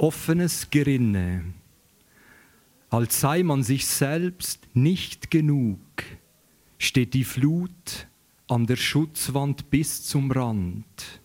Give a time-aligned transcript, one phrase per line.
[0.00, 1.44] offenes Gerinne,
[2.88, 5.78] als sei man sich selbst nicht genug,
[6.78, 8.06] steht die Flut
[8.48, 11.20] an der Schutzwand bis zum Rand.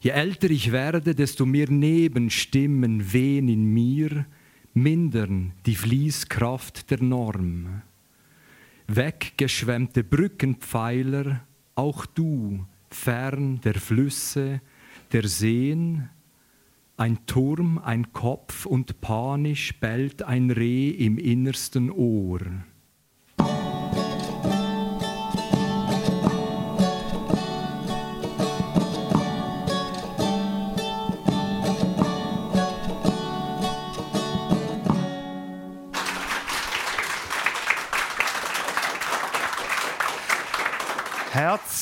[0.00, 4.26] Je älter ich werde, desto mehr Nebenstimmen wehen in mir,
[4.74, 7.82] mindern die Fließkraft der Norm.
[8.88, 11.46] Weggeschwemmte Brückenpfeiler,
[11.76, 14.60] auch du, fern der Flüsse,
[15.12, 16.08] der Seen,
[17.00, 22.40] ein Turm, ein Kopf und panisch bellt ein Reh im innersten Ohr.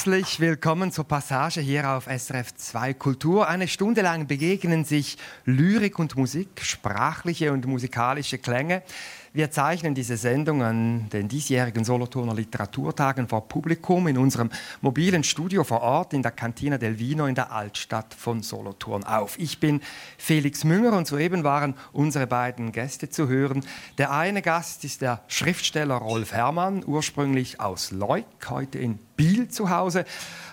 [0.08, 3.46] Herzlich willkommen zur Passage hier auf SRF 2 Kultur.
[3.46, 8.82] Eine Stunde lang begegnen sich Lyrik und Musik, sprachliche und musikalische Klänge.
[9.38, 14.50] Wir zeichnen diese Sendung an den diesjährigen Solothurner Literaturtagen vor Publikum in unserem
[14.80, 19.38] mobilen Studio vor Ort in der Cantina del Vino in der Altstadt von Solothurn auf.
[19.38, 19.80] Ich bin
[20.16, 23.64] Felix Münger und soeben waren unsere beiden Gäste zu hören.
[23.96, 29.70] Der eine Gast ist der Schriftsteller Rolf Herrmann, ursprünglich aus Leuk, heute in Biel zu
[29.70, 30.04] Hause.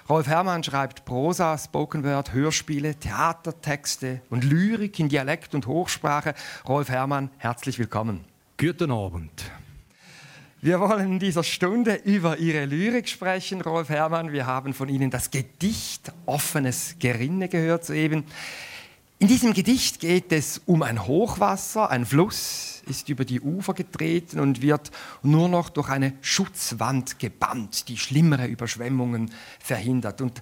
[0.07, 6.35] Rolf Herrmann schreibt Prosa, Spoken Word, Hörspiele, Theatertexte und Lyrik in Dialekt und Hochsprache.
[6.67, 8.34] Rolf Herrmann, herzlich willkommen.
[8.57, 9.51] Guten Abend.
[10.61, 14.31] Wir wollen in dieser Stunde über Ihre Lyrik sprechen, Rolf Herrmann.
[14.31, 18.23] Wir haben von Ihnen das Gedicht Offenes Gerinne gehört soeben.
[19.19, 21.89] In diesem Gedicht geht es um ein Hochwasser.
[21.89, 24.89] Ein Fluss ist über die Ufer getreten und wird
[25.21, 30.21] nur noch durch eine Schutzwand gebannt, die schlimmere Überschwemmungen verhindert.
[30.21, 30.39] Und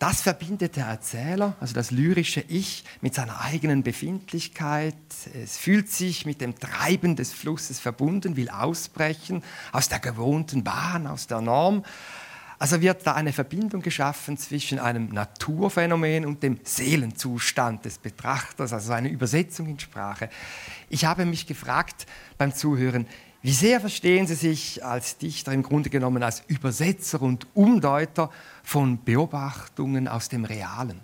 [0.00, 4.94] das verbindet der Erzähler, also das lyrische Ich, mit seiner eigenen Befindlichkeit.
[5.34, 11.06] Es fühlt sich mit dem Treiben des Flusses verbunden, will ausbrechen aus der gewohnten Bahn,
[11.06, 11.84] aus der Norm.
[12.58, 18.92] Also wird da eine Verbindung geschaffen zwischen einem Naturphänomen und dem Seelenzustand des Betrachters, also
[18.92, 20.30] eine Übersetzung in Sprache.
[20.88, 22.06] Ich habe mich gefragt
[22.38, 23.06] beim Zuhören,
[23.42, 28.30] wie sehr verstehen Sie sich als Dichter im Grunde genommen als Übersetzer und Umdeuter
[28.62, 31.00] von Beobachtungen aus dem Realen?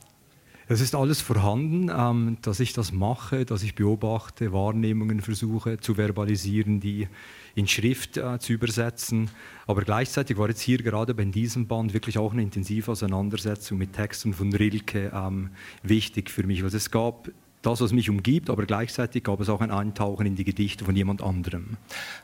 [0.68, 5.94] Es ist alles vorhanden, ähm, dass ich das mache, dass ich beobachte, Wahrnehmungen versuche zu
[5.94, 7.06] verbalisieren, die
[7.54, 9.30] in Schrift äh, zu übersetzen.
[9.68, 13.92] Aber gleichzeitig war jetzt hier gerade bei diesem Band wirklich auch eine intensive Auseinandersetzung mit
[13.92, 15.50] Texten von Rilke ähm,
[15.84, 16.64] wichtig für mich.
[16.64, 17.30] Also es gab
[17.66, 20.94] das, was mich umgibt, aber gleichzeitig gab es auch ein Eintauchen in die Gedichte von
[20.94, 21.76] jemand anderem.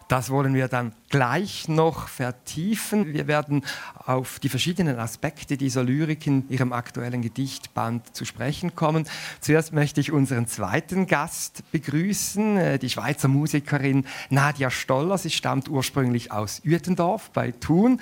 [0.09, 3.13] Das wollen wir dann gleich noch vertiefen.
[3.13, 3.65] Wir werden
[4.07, 9.07] auf die verschiedenen Aspekte dieser Lyrik in Ihrem aktuellen Gedichtband zu sprechen kommen.
[9.41, 15.19] Zuerst möchte ich unseren zweiten Gast begrüßen, äh, die Schweizer Musikerin Nadia Stoller.
[15.19, 18.01] Sie stammt ursprünglich aus Uetendorf bei Thun.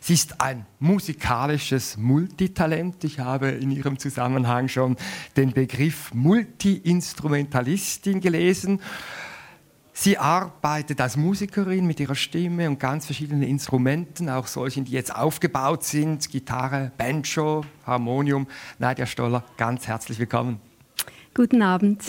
[0.00, 3.02] Sie ist ein musikalisches Multitalent.
[3.04, 4.96] Ich habe in ihrem Zusammenhang schon
[5.36, 8.80] den Begriff Multiinstrumentalistin gelesen.
[10.00, 15.12] Sie arbeitet als Musikerin mit ihrer Stimme und ganz verschiedenen Instrumenten, auch solchen, die jetzt
[15.12, 18.46] aufgebaut sind, Gitarre, Banjo, Harmonium.
[18.78, 20.67] Nadja Stoller, ganz herzlich willkommen.
[21.38, 22.02] Guten Abend.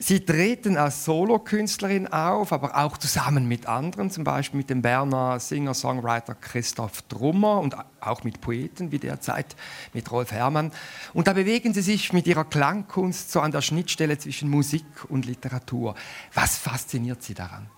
[0.00, 5.38] Sie treten als Solokünstlerin auf, aber auch zusammen mit anderen, zum Beispiel mit dem Berner
[5.38, 9.54] Singer-Songwriter Christoph Drummer und auch mit Poeten wie derzeit
[9.94, 10.72] mit Rolf Herrmann.
[11.14, 15.26] Und da bewegen Sie sich mit Ihrer Klangkunst so an der Schnittstelle zwischen Musik und
[15.26, 15.94] Literatur.
[16.34, 17.70] Was fasziniert Sie daran?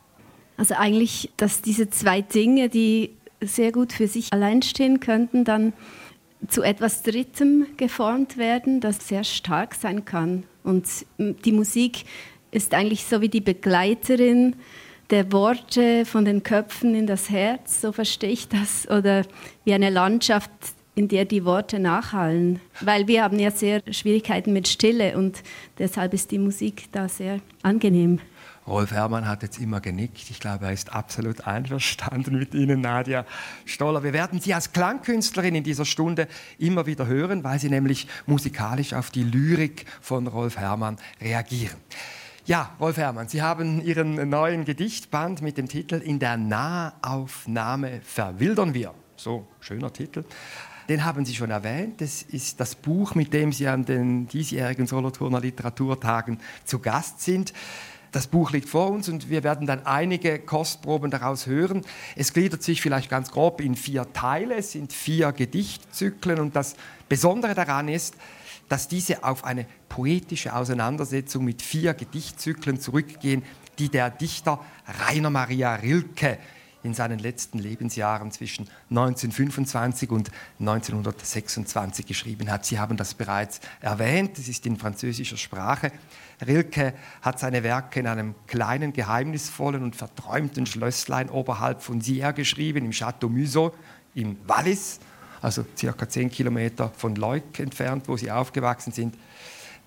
[0.56, 5.74] Also eigentlich, dass diese zwei Dinge, die sehr gut für sich allein stehen könnten, dann
[6.48, 10.44] zu etwas Drittem geformt werden, das sehr stark sein kann.
[10.64, 10.86] Und
[11.18, 12.04] die Musik
[12.50, 14.56] ist eigentlich so wie die Begleiterin
[15.10, 19.24] der Worte von den Köpfen in das Herz, so verstehe ich das, oder
[19.64, 20.50] wie eine Landschaft,
[20.94, 22.60] in der die Worte nachhallen.
[22.80, 25.42] Weil wir haben ja sehr Schwierigkeiten mit Stille und
[25.78, 28.20] deshalb ist die Musik da sehr angenehm.
[28.66, 30.30] Rolf Herrmann hat jetzt immer genickt.
[30.30, 33.26] Ich glaube, er ist absolut einverstanden mit Ihnen, Nadia
[33.64, 34.04] Stoller.
[34.04, 36.28] Wir werden Sie als Klangkünstlerin in dieser Stunde
[36.58, 41.76] immer wieder hören, weil Sie nämlich musikalisch auf die Lyrik von Rolf Herrmann reagieren.
[42.44, 48.74] Ja, Rolf Herrmann, Sie haben Ihren neuen Gedichtband mit dem Titel In der Nahaufnahme verwildern
[48.74, 48.94] wir.
[49.16, 50.24] So, schöner Titel.
[50.88, 52.00] Den haben Sie schon erwähnt.
[52.00, 57.52] Das ist das Buch, mit dem Sie an den diesjährigen Solothurner Literaturtagen zu Gast sind.
[58.12, 61.80] Das Buch liegt vor uns und wir werden dann einige Kostproben daraus hören.
[62.14, 66.76] Es gliedert sich vielleicht ganz grob in vier Teile, es sind vier Gedichtzyklen und das
[67.08, 68.14] Besondere daran ist,
[68.68, 73.42] dass diese auf eine poetische Auseinandersetzung mit vier Gedichtzyklen zurückgehen,
[73.78, 74.60] die der Dichter
[75.08, 76.36] Rainer Maria Rilke
[76.82, 82.64] in seinen letzten Lebensjahren zwischen 1925 und 1926 geschrieben hat.
[82.64, 85.92] Sie haben das bereits erwähnt, es ist in französischer Sprache.
[86.46, 92.84] Rilke hat seine Werke in einem kleinen, geheimnisvollen und verträumten Schlösslein oberhalb von Sierre geschrieben,
[92.84, 93.72] im Château Museau
[94.14, 95.00] im Wallis,
[95.40, 99.16] also circa zehn Kilometer von Leuk entfernt, wo sie aufgewachsen sind.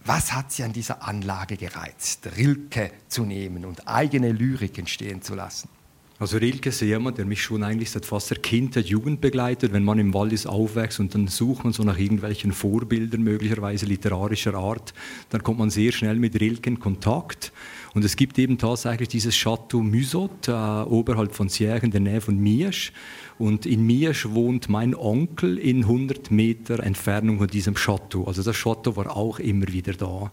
[0.03, 5.33] Was hat sie an dieser Anlage gereizt, Rilke zu nehmen und eigene Lyrik entstehen zu
[5.33, 5.69] lassen?
[6.17, 9.73] Also Rilke ist jemand, der mich schon eigentlich seit fast der Kindheit, Jugend begleitet.
[9.73, 14.53] Wenn man im Wallis aufwächst und dann sucht man so nach irgendwelchen Vorbildern, möglicherweise literarischer
[14.53, 14.93] Art,
[15.29, 17.51] dann kommt man sehr schnell mit Rilke in Kontakt.
[17.93, 22.21] Und es gibt eben tatsächlich dieses Château Musot, äh, oberhalb von Sierre, in der Nähe
[22.21, 22.93] von Miesch.
[23.37, 28.25] Und in Miesch wohnt mein Onkel in 100 Meter Entfernung von diesem Château.
[28.25, 30.31] Also das Château war auch immer wieder da.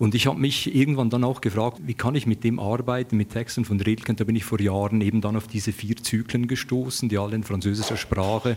[0.00, 3.32] Und ich habe mich irgendwann dann auch gefragt, wie kann ich mit dem arbeiten, mit
[3.32, 4.10] Texten von Rilke.
[4.10, 7.36] Und da bin ich vor Jahren eben dann auf diese vier Zyklen gestoßen, die alle
[7.36, 8.56] in französischer Sprache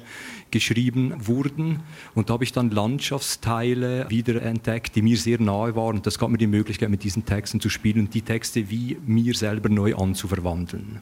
[0.51, 1.81] geschrieben wurden.
[2.15, 5.97] Und da habe ich dann Landschaftsteile wiederentdeckt, die mir sehr nahe waren.
[5.97, 8.95] Und das gab mir die Möglichkeit, mit diesen Texten zu spielen und die Texte wie
[9.05, 11.01] mir selber neu anzuverwandeln.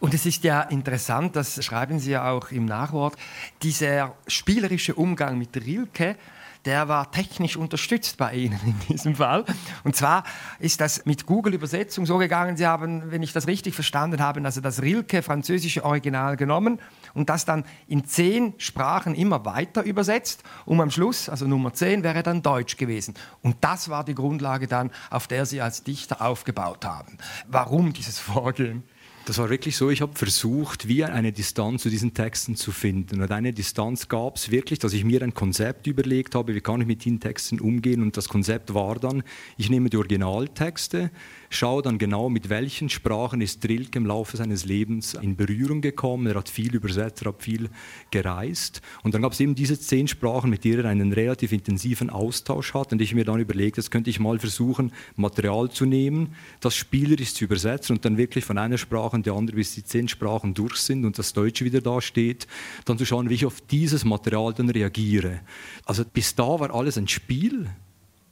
[0.00, 3.16] Und es ist ja interessant, das schreiben Sie ja auch im Nachwort,
[3.62, 6.16] dieser spielerische Umgang mit Rilke,
[6.64, 9.44] der war technisch unterstützt bei Ihnen in diesem Fall.
[9.84, 10.24] Und zwar
[10.58, 14.60] ist das mit Google-Übersetzung so gegangen, Sie haben, wenn ich das richtig verstanden habe, also
[14.60, 16.78] das Rilke französische Original genommen
[17.14, 22.02] und das dann in zehn Sprachen immer weiter übersetzt, um am Schluss, also Nummer zehn,
[22.02, 23.14] wäre dann Deutsch gewesen.
[23.42, 27.18] Und das war die Grundlage dann, auf der Sie als Dichter aufgebaut haben.
[27.48, 28.84] Warum dieses Vorgehen?
[29.24, 33.22] Das war wirklich so, ich habe versucht, wie eine Distanz zu diesen Texten zu finden.
[33.22, 36.80] Und eine Distanz gab es wirklich, dass ich mir ein Konzept überlegt habe, wie kann
[36.80, 38.02] ich mit diesen Texten umgehen.
[38.02, 39.22] Und das Konzept war dann,
[39.56, 41.12] ich nehme die Originaltexte,
[41.50, 46.26] schaue dann genau, mit welchen Sprachen ist Rilke im Laufe seines Lebens in Berührung gekommen.
[46.26, 47.68] Er hat viel übersetzt, er hat viel
[48.10, 48.82] gereist.
[49.04, 52.74] Und dann gab es eben diese zehn Sprachen, mit denen er einen relativ intensiven Austausch
[52.74, 52.92] hat.
[52.92, 57.34] Und ich mir dann überlegt, jetzt könnte ich mal versuchen, Material zu nehmen, das spielerisch
[57.34, 60.54] zu übersetzen und dann wirklich von einer Sprache in die andere, bis die zehn Sprachen
[60.54, 62.46] durch sind und das Deutsche wieder da steht,
[62.84, 65.40] dann zu schauen, wie ich auf dieses Material dann reagiere.
[65.84, 67.68] Also bis da war alles ein Spiel.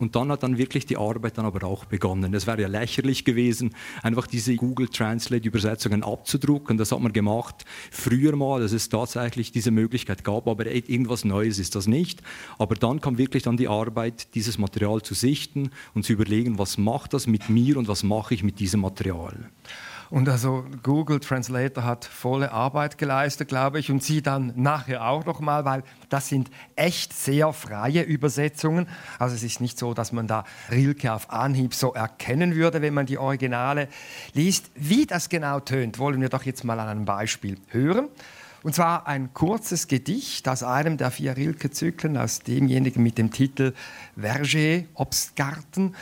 [0.01, 2.33] Und dann hat dann wirklich die Arbeit dann aber auch begonnen.
[2.33, 6.79] Es wäre ja lächerlich gewesen, einfach diese Google Translate Übersetzungen abzudrucken.
[6.79, 11.59] Das hat man gemacht früher mal, dass es tatsächlich diese Möglichkeit gab, aber irgendwas Neues
[11.59, 12.23] ist das nicht.
[12.57, 16.79] Aber dann kam wirklich dann die Arbeit, dieses Material zu sichten und zu überlegen, was
[16.79, 19.51] macht das mit mir und was mache ich mit diesem Material.
[20.11, 25.25] Und also Google Translator hat volle Arbeit geleistet, glaube ich, und Sie dann nachher auch
[25.25, 28.89] noch mal, weil das sind echt sehr freie Übersetzungen.
[29.21, 32.93] Also es ist nicht so, dass man da Rilke auf Anhieb so erkennen würde, wenn
[32.93, 33.87] man die Originale
[34.35, 34.73] liest.
[34.75, 38.09] Wie das genau tönt, wollen wir doch jetzt mal an einem Beispiel hören.
[38.63, 43.73] Und zwar ein kurzes Gedicht aus einem der vier Rilke-Zyklen, aus demjenigen mit dem Titel
[44.19, 45.95] Verger, Obstgarten.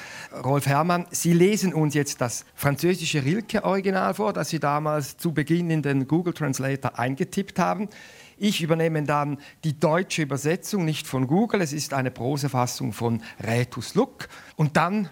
[0.45, 5.71] Rolf Herrmann, Sie lesen uns jetzt das französische Rilke-Original vor, das Sie damals zu Beginn
[5.71, 7.89] in den Google Translator eingetippt haben.
[8.39, 13.95] Ich übernehme dann die deutsche Übersetzung, nicht von Google, es ist eine Prosefassung von Rätus
[13.95, 14.29] Luck.
[14.57, 15.11] Und dann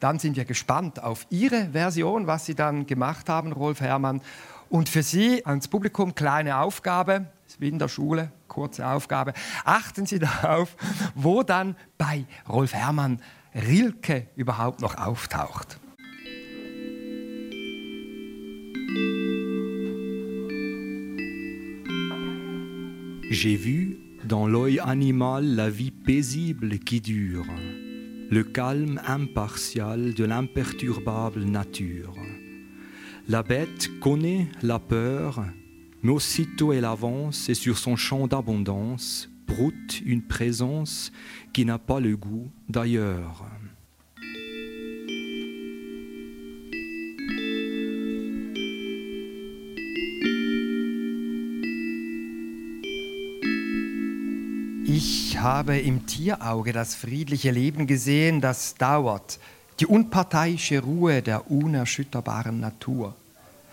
[0.00, 4.22] dann sind wir gespannt auf Ihre Version, was Sie dann gemacht haben, Rolf Herrmann.
[4.70, 7.26] Und für Sie ans Publikum kleine Aufgabe,
[7.58, 9.32] wie in der Schule, kurze Aufgabe.
[9.64, 10.76] Achten Sie darauf,
[11.16, 13.20] wo dann bei Rolf Herrmann
[13.52, 15.80] Rilke überhaupt noch auftaucht.
[23.32, 27.46] J'ai vu dans l'œil animal la vie paisible qui dure,
[28.28, 32.19] le calme impartial de l'imperturbable nature.
[33.28, 35.44] La bête connaît la peur,
[36.02, 41.12] mais aussitôt elle avance et sur son champ d'abondance broute une présence
[41.52, 43.44] qui n'a pas le goût d'ailleurs.
[54.86, 59.38] Ich habe im Tierauge das friedliche Leben gesehen, das dauert,
[59.80, 63.14] die unparteiische Ruhe der unerschütterbaren Natur.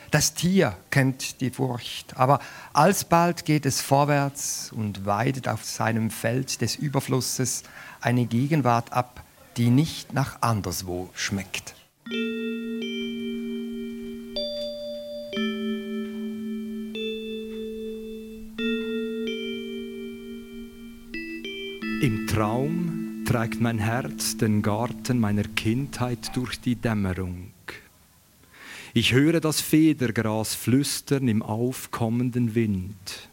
[0.09, 2.39] Das Tier kennt die Furcht, aber
[2.71, 7.63] alsbald geht es vorwärts und weidet auf seinem Feld des Überflusses
[7.99, 9.21] eine Gegenwart ab,
[9.57, 11.75] die nicht nach anderswo schmeckt.
[22.01, 22.86] Im Traum
[23.27, 27.51] trägt mein Herz den Garten meiner Kindheit durch die Dämmerung.
[28.93, 33.29] Ich höre das Federgras flüstern im aufkommenden Wind.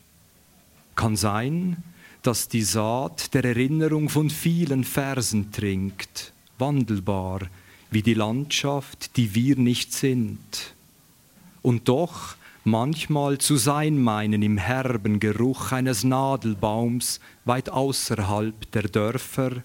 [0.97, 1.77] Kann sein,
[2.23, 7.43] dass die Saat der Erinnerung von vielen Versen trinkt, wandelbar
[7.93, 10.75] wie die Landschaft, die wir nicht sind.
[11.63, 12.35] Und doch
[12.65, 19.63] manchmal zu sein meinen im herben Geruch eines Nadelbaums weit außerhalb der Dörfer,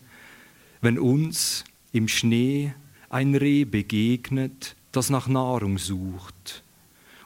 [0.82, 2.74] wenn uns im Schnee
[3.10, 6.64] ein Reh begegnet, das nach Nahrung sucht.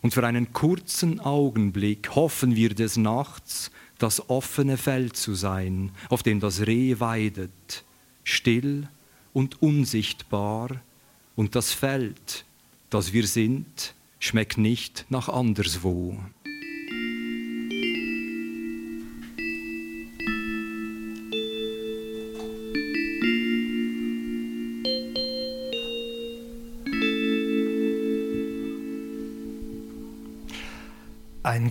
[0.01, 6.23] Und für einen kurzen Augenblick hoffen wir des Nachts, das offene Feld zu sein, auf
[6.23, 7.85] dem das Reh weidet,
[8.23, 8.89] still
[9.31, 10.81] und unsichtbar,
[11.35, 12.45] und das Feld,
[12.89, 16.19] das wir sind, schmeckt nicht nach anderswo.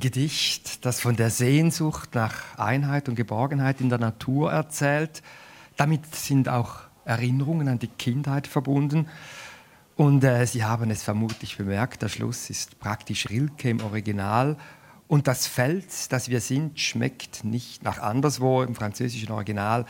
[0.02, 5.22] Gedicht, das von der Sehnsucht nach Einheit und Geborgenheit in der Natur erzählt.
[5.76, 9.06] Damit sind auch Erinnerungen an die Kindheit verbunden.
[9.94, 14.56] Und äh, Sie haben es vermutlich bemerkt, der Schluss ist praktisch Rilke im Original.
[15.06, 18.64] Und das Feld, das wir sind, schmeckt nicht nach anderswo.
[18.64, 19.86] Im französischen Original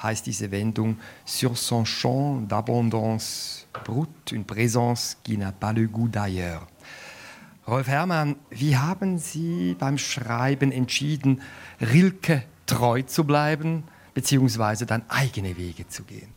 [0.00, 6.08] heißt diese Wendung Sur son champ d'abondance brute, une présence qui n'a pas le goût
[6.08, 6.68] d'ailleurs.
[7.66, 11.42] Rolf Herrmann, wie haben Sie beim Schreiben entschieden,
[11.80, 13.82] Rilke treu zu bleiben,
[14.14, 16.28] beziehungsweise dann eigene Wege zu gehen?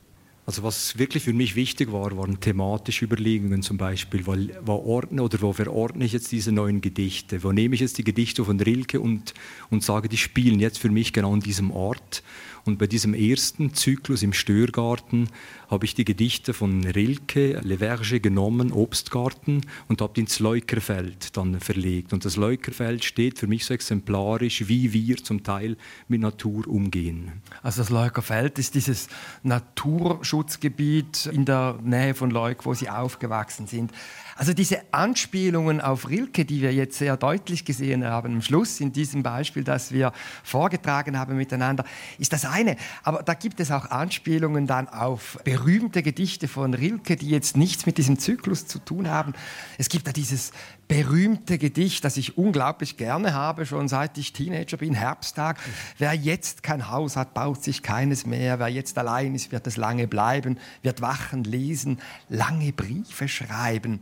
[0.48, 4.26] Also was wirklich für mich wichtig war, waren thematische Überlegungen zum Beispiel.
[4.26, 7.44] Weil, wo ordne oder wo verordne ich jetzt diese neuen Gedichte?
[7.44, 9.36] Wo nehme ich jetzt die Gedichte von Rilke und,
[9.70, 12.24] und sage, die spielen jetzt für mich genau an diesem Ort?
[12.70, 15.30] Und bei diesem ersten Zyklus im Störgarten
[15.72, 21.36] habe ich die Gedichte von Rilke, Le Verge genommen, Obstgarten, und habe die ins Leukerfeld
[21.36, 22.14] dann verlegt.
[22.14, 27.42] Und das Leukerfeld steht für mich so exemplarisch, wie wir zum Teil mit Natur umgehen.
[27.64, 29.08] Also das Leukerfeld ist dieses
[29.42, 33.92] Naturschutzgebiet in der Nähe von Leuk, wo Sie aufgewachsen sind.
[34.39, 38.93] Also diese Anspielungen auf Rilke, die wir jetzt sehr deutlich gesehen haben am Schluss in
[38.93, 40.13] diesem Beispiel, das wir
[40.46, 41.84] vorgetragen haben miteinander,
[42.19, 42.77] ist das eine.
[43.03, 47.86] Aber da gibt es auch Anspielungen dann auf berühmte Gedichte von Rilke, die jetzt nichts
[47.86, 49.34] mit diesem Zyklus zu tun haben.
[49.77, 50.53] Es gibt da dieses
[50.89, 55.58] berühmte Gedicht, das ich unglaublich gerne habe, schon seit ich Teenager bin, Herbsttag.
[56.00, 58.60] Wer jetzt kein Haus hat, baut sich keines mehr.
[58.60, 64.01] Wer jetzt allein ist, wird es lange bleiben, wird wachen, lesen, lange Briefe schreiben.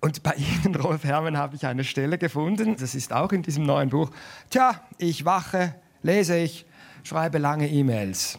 [0.00, 3.64] Und bei Ihnen, Rolf Herrmann, habe ich eine Stelle gefunden, das ist auch in diesem
[3.64, 4.12] neuen Buch.
[4.50, 5.74] Tja, ich wache,
[6.04, 6.64] lese ich,
[7.02, 8.38] schreibe lange E-Mails.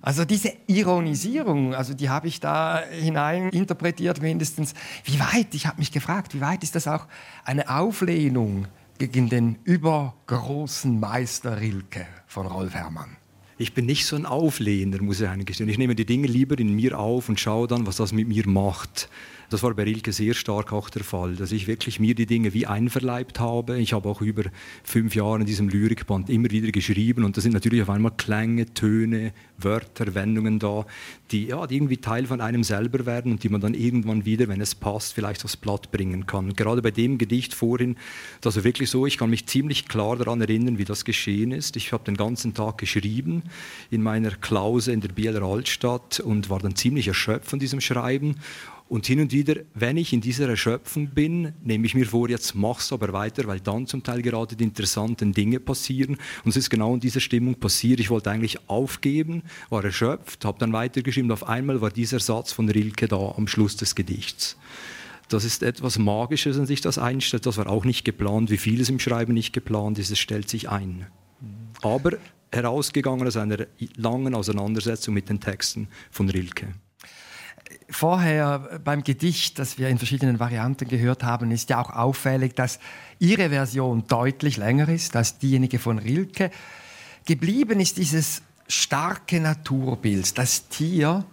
[0.00, 4.74] Also diese Ironisierung, also die habe ich da hinein interpretiert mindestens.
[5.04, 7.06] Wie weit, ich habe mich gefragt, wie weit ist das auch
[7.44, 13.16] eine Auflehnung gegen den übergroßen Meister Rilke von Rolf Herrmann?
[13.60, 15.68] Ich bin nicht so ein Auflehner, muss ich eigentlich sagen.
[15.68, 18.48] Ich nehme die Dinge lieber in mir auf und schaue dann, was das mit mir
[18.48, 19.08] macht.
[19.50, 22.52] Das war bei Rilke sehr stark auch der Fall, dass ich wirklich mir die Dinge
[22.52, 23.78] wie einverleibt habe.
[23.78, 24.44] Ich habe auch über
[24.84, 28.66] fünf Jahre in diesem Lyrikband immer wieder geschrieben und da sind natürlich auf einmal Klänge,
[28.74, 30.84] Töne, Wörter, Wendungen da,
[31.30, 34.48] die, ja, die irgendwie Teil von einem selber werden und die man dann irgendwann wieder,
[34.48, 36.52] wenn es passt, vielleicht aufs Blatt bringen kann.
[36.52, 37.96] Gerade bei dem Gedicht vorhin,
[38.42, 41.76] das war wirklich so, ich kann mich ziemlich klar daran erinnern, wie das geschehen ist.
[41.76, 43.44] Ich habe den ganzen Tag geschrieben
[43.90, 48.36] in meiner Klause in der Bieler Altstadt und war dann ziemlich erschöpft von diesem Schreiben
[48.88, 52.54] und hin und wieder, wenn ich in dieser Erschöpfung bin, nehme ich mir vor, jetzt
[52.54, 56.16] mach's aber weiter, weil dann zum Teil gerade die interessanten Dinge passieren.
[56.44, 58.00] Und es ist genau in dieser Stimmung passiert.
[58.00, 61.30] Ich wollte eigentlich aufgeben, war erschöpft, habe dann weitergeschrieben.
[61.30, 64.56] Auf einmal war dieser Satz von Rilke da am Schluss des Gedichts.
[65.28, 67.44] Das ist etwas Magisches, wenn sich das einstellt.
[67.44, 70.10] Das war auch nicht geplant, wie vieles im Schreiben nicht geplant ist.
[70.10, 71.06] Es stellt sich ein.
[71.82, 72.12] Aber
[72.50, 73.66] herausgegangen aus einer
[73.96, 76.68] langen Auseinandersetzung mit den Texten von Rilke
[77.90, 82.78] vorher beim Gedicht, das wir in verschiedenen Varianten gehört haben, ist ja auch auffällig, dass
[83.18, 86.50] Ihre Version deutlich länger ist als diejenige von Rilke.
[87.26, 91.24] Geblieben ist dieses starke Naturbild, das Tier,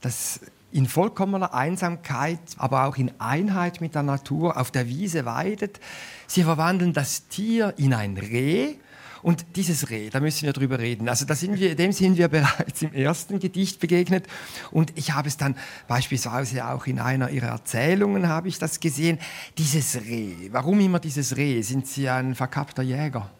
[0.00, 0.40] das
[0.72, 5.80] in vollkommener Einsamkeit, aber auch in Einheit mit der Natur auf der Wiese weidet.
[6.26, 8.76] Sie verwandeln das Tier in ein Reh
[9.22, 11.08] und dieses Reh, da müssen wir drüber reden.
[11.08, 14.26] Also da sind wir, dem sind wir bereits im ersten Gedicht begegnet.
[14.70, 15.56] Und ich habe es dann
[15.88, 19.18] beispielsweise auch in einer Ihrer Erzählungen habe ich das gesehen.
[19.58, 20.50] Dieses Reh.
[20.50, 21.62] Warum immer dieses Reh?
[21.62, 23.30] Sind Sie ein verkappter Jäger?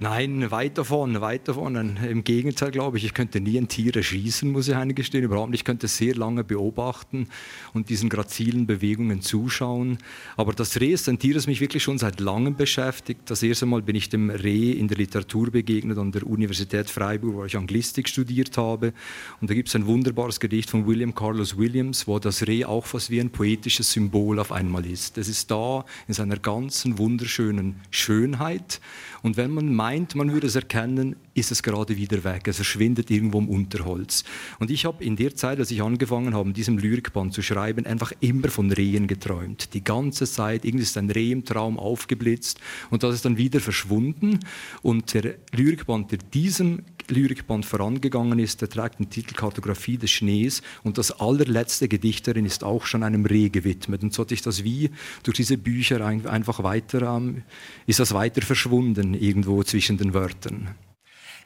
[0.00, 1.74] Nein, weit davon, weit davon.
[1.96, 5.62] Im Gegenteil, glaube ich, ich könnte nie ein Tier erschießen, muss ich eingestehen, überhaupt nicht.
[5.62, 7.26] Ich könnte sehr lange beobachten
[7.74, 9.98] und diesen grazilen Bewegungen zuschauen.
[10.36, 13.22] Aber das Reh ist ein Tier, das mich wirklich schon seit langem beschäftigt.
[13.24, 17.34] Das erste Mal bin ich dem Reh in der Literatur begegnet an der Universität Freiburg,
[17.34, 18.92] wo ich Anglistik studiert habe.
[19.40, 22.86] Und da gibt es ein wunderbares Gedicht von William Carlos Williams, wo das Reh auch
[22.86, 25.18] fast wie ein poetisches Symbol auf einmal ist.
[25.18, 28.80] Es ist da in seiner ganzen wunderschönen Schönheit.
[29.22, 32.48] Und wenn man meint, man würde es erkennen, ist es gerade wieder weg.
[32.48, 34.24] Es verschwindet irgendwo im Unterholz.
[34.58, 38.12] Und ich habe in der Zeit, als ich angefangen habe, diesem Lyrikband zu schreiben, einfach
[38.20, 39.74] immer von Rehen geträumt.
[39.74, 42.60] Die ganze Zeit, irgendwie ist ein Reh im Traum aufgeblitzt
[42.90, 44.40] und das ist dann wieder verschwunden.
[44.82, 50.62] Und der Lyrikband, der diesem Lyrikband vorangegangen ist, der trägt den Titel Kartografie des Schnees
[50.82, 54.02] und das allerletzte Gedicht darin ist auch schon einem Reh gewidmet.
[54.02, 54.90] Und so hat sich das wie
[55.22, 57.42] durch diese Bücher einfach weiter, ähm,
[57.86, 60.74] ist das weiter verschwunden irgendwo zwischen den Wörtern.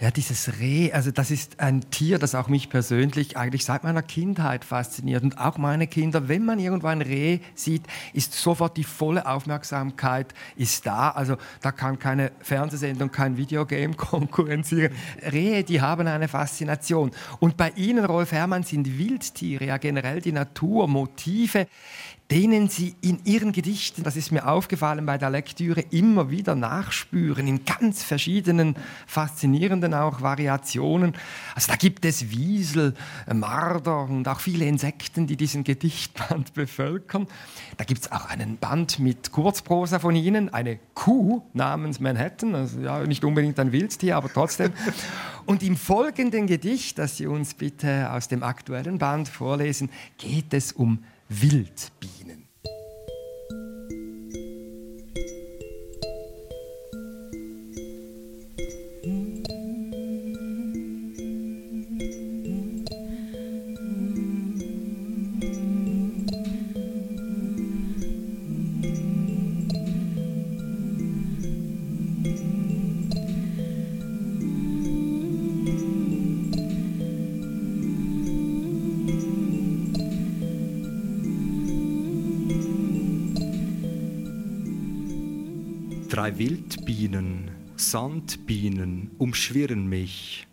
[0.02, 4.02] Ja, dieses Reh, also das ist ein Tier, das auch mich persönlich eigentlich seit meiner
[4.02, 5.22] Kindheit fasziniert.
[5.22, 10.34] Und auch meine Kinder, wenn man irgendwo ein Reh sieht, ist sofort die volle Aufmerksamkeit
[10.56, 11.10] ist da.
[11.10, 14.92] Also da kann keine Fernsehsendung, kein Videogame konkurrenzieren.
[15.30, 17.12] Rehe, die haben eine Faszination.
[17.38, 21.68] Und bei Ihnen, Rolf Herrmann, sind Wildtiere, ja generell die Natur, Motive,
[22.32, 27.46] denen Sie in Ihren Gedichten, das ist mir aufgefallen bei der Lektüre, immer wieder nachspüren,
[27.46, 28.74] in ganz verschiedenen,
[29.06, 31.12] faszinierenden auch Variationen.
[31.54, 32.94] Also da gibt es Wiesel,
[33.30, 37.26] Marder und auch viele Insekten, die diesen Gedichtband bevölkern.
[37.76, 42.80] Da gibt es auch einen Band mit Kurzprosa von Ihnen, eine Kuh namens Manhattan, also
[42.80, 44.72] ja, nicht unbedingt ein Wildtier, aber trotzdem.
[45.44, 50.72] Und im folgenden Gedicht, das Sie uns bitte aus dem aktuellen Band vorlesen, geht es
[50.72, 51.04] um
[51.40, 52.41] Wildbienen.
[86.22, 90.46] Drei Wildbienen, Sandbienen umschwirren mich.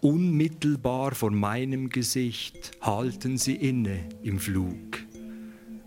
[0.00, 5.00] Unmittelbar vor meinem Gesicht halten sie inne im Flug.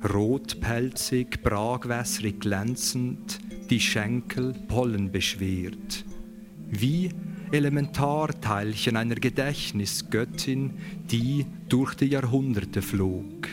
[0.04, 3.40] Rotpelzig, bragwässrig glänzend,
[3.70, 6.04] die Schenkel pollenbeschwert.
[6.68, 7.12] Wie
[7.54, 10.72] Elementarteilchen einer Gedächtnisgöttin,
[11.10, 13.48] die durch die Jahrhunderte flog.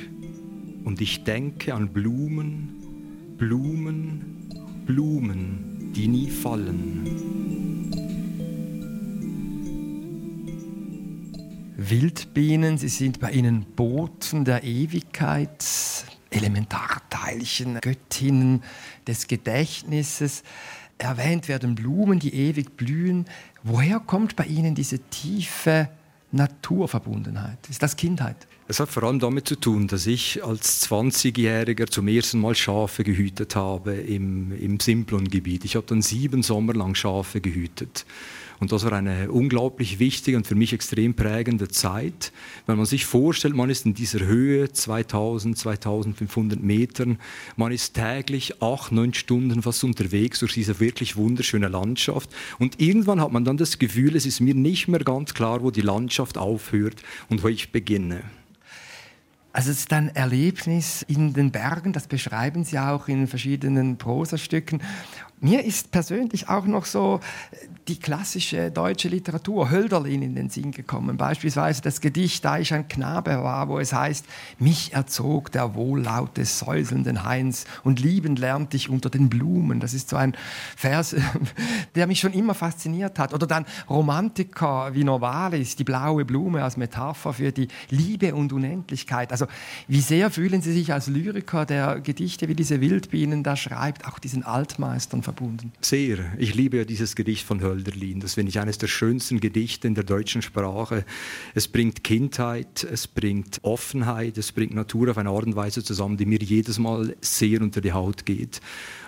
[0.82, 4.37] Und ich denke an Blumen, Blumen,
[4.88, 7.04] Blumen, die nie fallen.
[11.76, 15.62] Wildbienen, sie sind bei ihnen Boten der Ewigkeit,
[16.30, 18.62] Elementarteilchen, Göttinnen
[19.06, 20.42] des Gedächtnisses.
[20.96, 23.26] Erwähnt werden Blumen, die ewig blühen.
[23.62, 25.90] Woher kommt bei ihnen diese tiefe
[26.32, 27.58] Naturverbundenheit?
[27.68, 28.47] Ist das Kindheit?
[28.70, 33.02] Es hat vor allem damit zu tun, dass ich als 20-Jähriger zum ersten Mal Schafe
[33.02, 35.64] gehütet habe im, im Simplon-Gebiet.
[35.64, 38.04] Ich habe dann sieben Sommer lang Schafe gehütet.
[38.60, 42.30] Und das war eine unglaublich wichtige und für mich extrem prägende Zeit.
[42.66, 47.18] Wenn man sich vorstellt, man ist in dieser Höhe, 2000, 2500 Metern,
[47.56, 52.28] man ist täglich acht, neun Stunden fast unterwegs durch diese wirklich wunderschöne Landschaft.
[52.58, 55.70] Und irgendwann hat man dann das Gefühl, es ist mir nicht mehr ganz klar, wo
[55.70, 56.96] die Landschaft aufhört
[57.30, 58.24] und wo ich beginne.
[59.58, 64.80] Also es ist ein Erlebnis in den Bergen, das beschreiben Sie auch in verschiedenen Prosastücken.
[65.40, 67.20] Mir ist persönlich auch noch so
[67.86, 71.16] die klassische deutsche Literatur, Hölderlin, in den Sinn gekommen.
[71.16, 74.26] Beispielsweise das Gedicht Da ich ein Knabe war, wo es heißt,
[74.58, 79.80] mich erzog der Wohllaut des säuselnden Hains und liebend lernte ich unter den Blumen.
[79.80, 80.36] Das ist so ein
[80.76, 81.14] Vers,
[81.94, 83.32] der mich schon immer fasziniert hat.
[83.32, 89.30] Oder dann Romantiker wie Novalis, die blaue Blume als Metapher für die Liebe und Unendlichkeit.
[89.30, 89.46] Also
[89.86, 94.18] wie sehr fühlen Sie sich als Lyriker, der Gedichte wie diese Wildbienen da schreibt, auch
[94.18, 95.72] diesen Altmeistern verbunden?
[95.80, 96.18] Sehr.
[96.38, 98.20] Ich liebe ja dieses Gedicht von Hölderlin.
[98.20, 101.04] Das finde ich eines der schönsten Gedichte in der deutschen Sprache.
[101.54, 106.16] Es bringt Kindheit, es bringt Offenheit, es bringt Natur auf eine Art und Weise zusammen,
[106.16, 108.60] die mir jedes Mal sehr unter die Haut geht.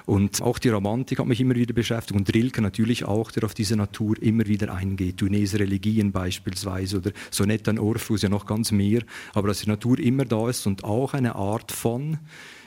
[0.06, 3.54] Und auch die Romantik hat mich immer wieder beschäftigt und Rilke natürlich auch, der auf
[3.54, 5.20] diese Natur immer wieder eingeht.
[5.20, 9.02] Dunese Religien beispielsweise oder Sonett an Orpheus, ja noch ganz mehr.
[9.34, 12.18] Aber dass die Natur immer da ist und auch eine Art von,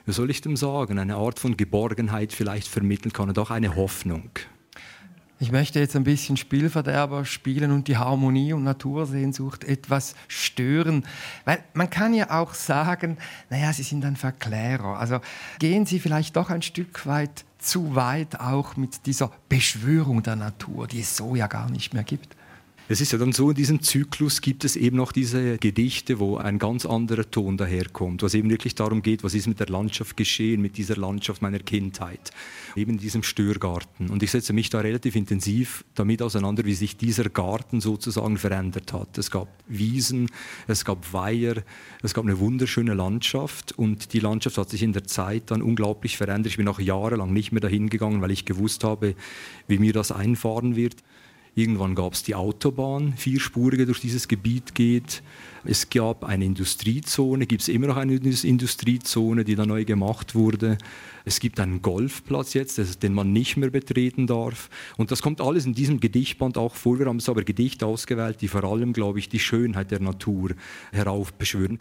[0.06, 3.76] wie soll ich dem sagen, eine Art von Geborgenheit vielleicht vermitteln kann und auch eine
[3.76, 4.30] Hoffnung.
[5.40, 11.04] Ich möchte jetzt ein bisschen Spielverderber spielen und die Harmonie und Natursehnsucht etwas stören.
[11.44, 13.18] Weil man kann ja auch sagen,
[13.50, 14.98] naja, Sie sind ein Verklärer.
[15.00, 15.20] Also
[15.60, 20.88] gehen Sie vielleicht doch ein Stück weit zu weit auch mit dieser Beschwörung der Natur,
[20.88, 22.38] die es so ja gar nicht mehr gibt.
[22.90, 26.36] Es ist ja dann so, in diesem Zyklus gibt es eben noch diese Gedichte, wo
[26.36, 30.18] ein ganz anderer Ton daherkommt, was eben wirklich darum geht, was ist mit der Landschaft
[30.18, 32.32] geschehen, mit dieser Landschaft meiner Kindheit,
[32.76, 34.10] eben in diesem Störgarten.
[34.10, 38.92] Und ich setze mich da relativ intensiv damit auseinander, wie sich dieser Garten sozusagen verändert
[38.92, 39.18] hat.
[39.18, 40.30] Es gab Wiesen,
[40.68, 41.64] es gab Weiher,
[42.02, 46.18] es gab eine wunderschöne Landschaft und die Landschaft hat sich in der Zeit dann unglaublich
[46.18, 46.52] verändert.
[46.52, 49.16] Ich bin auch jahrelang nicht mehr dahin gegangen, weil ich gewusst habe,
[49.70, 50.98] wie mir das einfahren wird.
[51.56, 55.22] Irgendwann gab es die Autobahn, vierspurige durch dieses Gebiet geht.
[55.64, 60.80] Es gab eine Industriezone, gibt es immer noch eine Industriezone, die da neu gemacht wurde.
[61.26, 64.72] Es gibt einen Golfplatz jetzt, den man nicht mehr betreten darf.
[64.98, 66.98] Und das kommt alles in diesem Gedichtband auch vor.
[66.98, 70.52] Wir haben es aber Gedichte ausgewählt, die vor allem, glaube ich, die Schönheit der Natur
[70.92, 71.80] heraufbeschwören.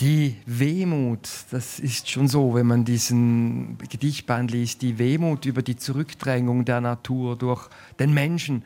[0.00, 5.76] Die Wehmut, das ist schon so, wenn man diesen Gedichtband liest, die Wehmut über die
[5.76, 8.62] Zurückdrängung der Natur durch den Menschen,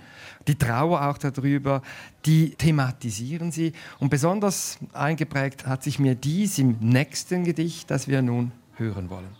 [0.48, 1.82] die Trauer auch darüber,
[2.26, 3.74] die thematisieren sie.
[4.00, 9.30] Und besonders eingeprägt hat sich mir dies im nächsten Gedicht, das wir nun hören wollen.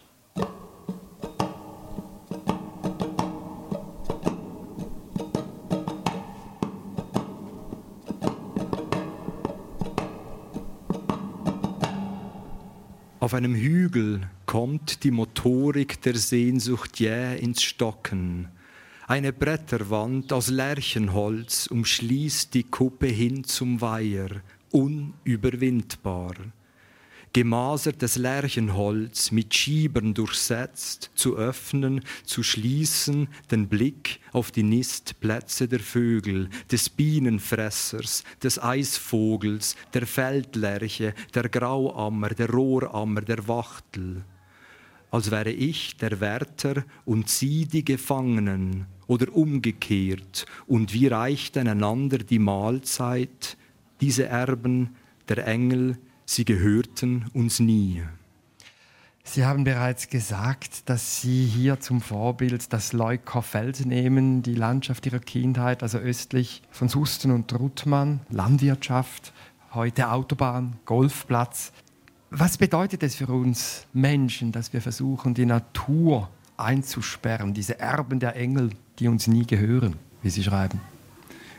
[13.20, 18.48] Auf einem Hügel kommt die Motorik der Sehnsucht jäh ins Stocken.
[19.06, 24.30] Eine Bretterwand aus Lärchenholz umschließt die Kuppe hin zum Weiher,
[24.70, 26.32] unüberwindbar
[27.32, 35.80] gemasertes Lärchenholz mit Schiebern durchsetzt, zu öffnen, zu schließen, den Blick auf die Nistplätze der
[35.80, 44.24] Vögel, des Bienenfressers, des Eisvogels, der Feldlerche, der Grauammer, der Rohrammer, der Wachtel.
[45.12, 52.18] Als wäre ich der Wärter und sie die Gefangenen oder umgekehrt, und wir reichten einander
[52.18, 53.56] die Mahlzeit,
[54.00, 54.96] diese Erben,
[55.28, 55.98] der Engel,
[56.30, 58.02] sie gehörten uns nie.
[59.24, 65.18] Sie haben bereits gesagt, dass Sie hier zum Vorbild das Leukerfeld nehmen, die Landschaft Ihrer
[65.18, 69.32] Kindheit, also östlich von Susten und Ruttmann, Landwirtschaft,
[69.72, 71.72] heute Autobahn, Golfplatz.
[72.30, 78.36] Was bedeutet es für uns Menschen, dass wir versuchen, die Natur einzusperren, diese Erben der
[78.36, 80.80] Engel, die uns nie gehören, wie Sie schreiben?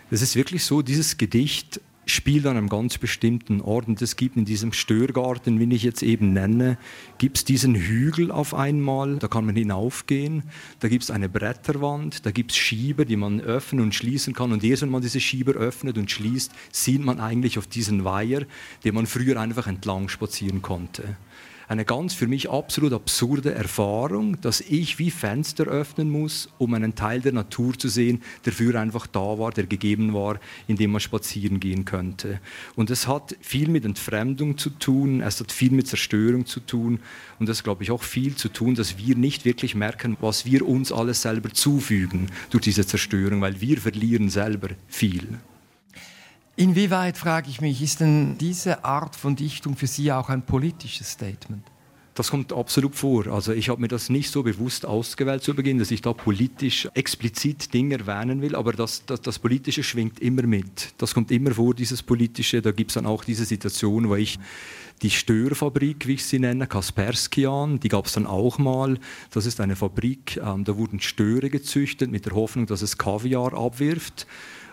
[0.10, 3.88] Es ist wirklich so, dieses Gedicht spielt an einem ganz bestimmten Ort.
[3.88, 6.78] Und es gibt in diesem Störgarten, wie ich jetzt eben nenne,
[7.18, 10.44] gibt es diesen Hügel auf einmal, da kann man hinaufgehen,
[10.80, 14.52] da gibt es eine Bretterwand, da gibt es Schieber, die man öffnen und schließen kann.
[14.52, 18.46] Und erst wenn man diese Schieber öffnet und schließt, sieht man eigentlich auf diesen Weiher,
[18.84, 21.18] den man früher einfach entlang spazieren konnte
[21.72, 26.96] eine ganz für mich absolut absurde Erfahrung, dass ich wie Fenster öffnen muss, um einen
[26.96, 30.92] Teil der Natur zu sehen, der früher einfach da war, der gegeben war, in dem
[30.92, 32.42] man spazieren gehen könnte.
[32.76, 37.00] Und es hat viel mit Entfremdung zu tun, es hat viel mit Zerstörung zu tun
[37.40, 40.68] und es glaube ich auch viel zu tun, dass wir nicht wirklich merken, was wir
[40.68, 45.40] uns alles selber zufügen durch diese Zerstörung, weil wir verlieren selber viel.
[46.56, 51.12] Inwieweit, frage ich mich, ist denn diese Art von Dichtung für Sie auch ein politisches
[51.12, 51.64] Statement?
[52.14, 53.28] Das kommt absolut vor.
[53.28, 56.90] Also ich habe mir das nicht so bewusst ausgewählt zu Beginn, dass ich da politisch
[56.94, 60.94] explizit Dinge erwähnen will, aber das, das, das Politische schwingt immer mit.
[60.98, 62.62] Das kommt immer vor, dieses Politische.
[62.62, 64.38] Da gibt es dann auch diese Situation, wo ich
[65.02, 69.00] die Störfabrik, wie ich sie nenne, Kasperskian, die gab es dann auch mal.
[69.32, 73.54] Das ist eine Fabrik, ähm, da wurden Störe gezüchtet mit der Hoffnung, dass es Kaviar
[73.54, 74.28] abwirft.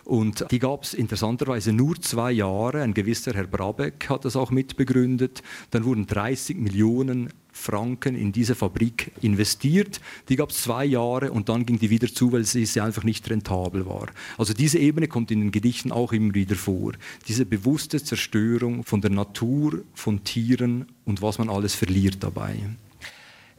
[0.09, 2.81] Und die gab es interessanterweise nur zwei Jahre.
[2.81, 5.43] Ein gewisser Herr Brabeck hat das auch mitbegründet.
[5.71, 10.01] Dann wurden 30 Millionen Franken in diese Fabrik investiert.
[10.31, 13.05] Die gab es zwei Jahre und dann ging die wieder zu, weil sie, sie einfach
[13.05, 14.07] nicht rentabel war.
[14.39, 16.93] Also diese Ebene kommt in den Gedichten auch immer wieder vor.
[17.27, 22.57] Diese bewusste Zerstörung von der Natur, von Tieren und was man alles verliert dabei.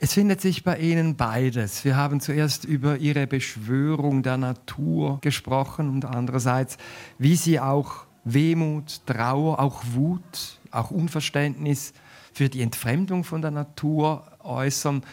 [0.02, 1.84] Es findet sich bei Ihnen beides.
[1.84, 6.78] Wir haben zuerst über Ihre Beschwörung der Natur gesprochen und andererseits,
[7.18, 11.92] wie Sie auch Wehmut, Trauer, auch Wut, auch Unverständnis
[12.32, 15.04] für die Entfremdung von der Natur äußern.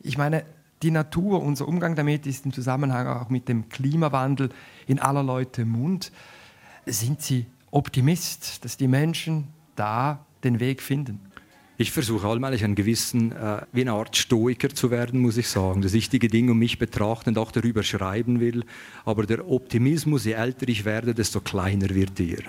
[0.00, 0.44] Ich meine,
[0.82, 4.50] die Natur, unser Umgang damit ist im Zusammenhang auch mit dem Klimawandel
[4.86, 6.12] in aller Leute Mund.
[6.84, 11.25] Sind Sie Optimist, dass die Menschen da den Weg finden?
[11.78, 15.82] Ich versuche allmählich einen gewissen, äh, wie eine Art Stoiker zu werden, muss ich sagen,
[15.82, 18.64] dass ich die Dinge um mich betrachte und auch darüber schreiben will.
[19.04, 22.44] Aber der Optimismus, je älter ich werde, desto kleiner wird er.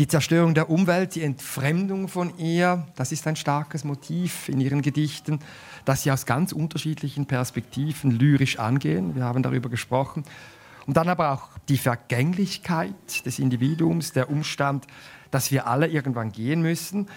[0.00, 4.82] Die Zerstörung der Umwelt, die Entfremdung von ihr, das ist ein starkes Motiv in ihren
[4.82, 5.38] Gedichten,
[5.84, 9.14] das sie aus ganz unterschiedlichen Perspektiven lyrisch angehen.
[9.14, 10.24] Wir haben darüber gesprochen.
[10.86, 14.86] Und dann aber auch die Vergänglichkeit des Individuums, der Umstand,
[15.30, 17.08] dass wir alle irgendwann gehen müssen.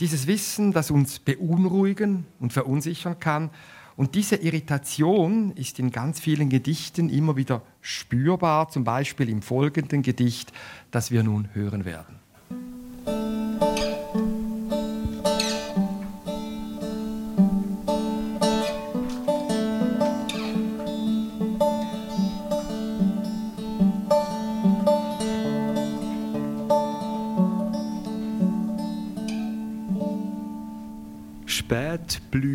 [0.00, 3.50] Dieses Wissen, das uns beunruhigen und verunsichern kann.
[3.96, 10.02] Und diese Irritation ist in ganz vielen Gedichten immer wieder spürbar, zum Beispiel im folgenden
[10.02, 10.52] Gedicht,
[10.90, 12.23] das wir nun hören werden.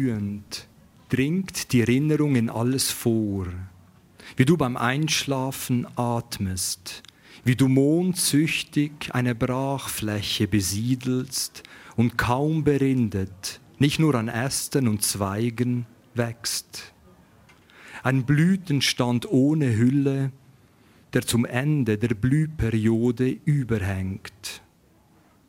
[0.09, 0.67] Blühend
[1.09, 3.47] dringt die Erinnerung in alles vor,
[4.35, 7.03] wie du beim Einschlafen atmest,
[7.43, 11.63] wie du mondsüchtig eine Brachfläche besiedelst
[11.95, 16.93] und kaum berindet, nicht nur an Ästen und Zweigen wächst.
[18.03, 20.31] Ein Blütenstand ohne Hülle,
[21.13, 24.61] der zum Ende der Blühperiode überhängt.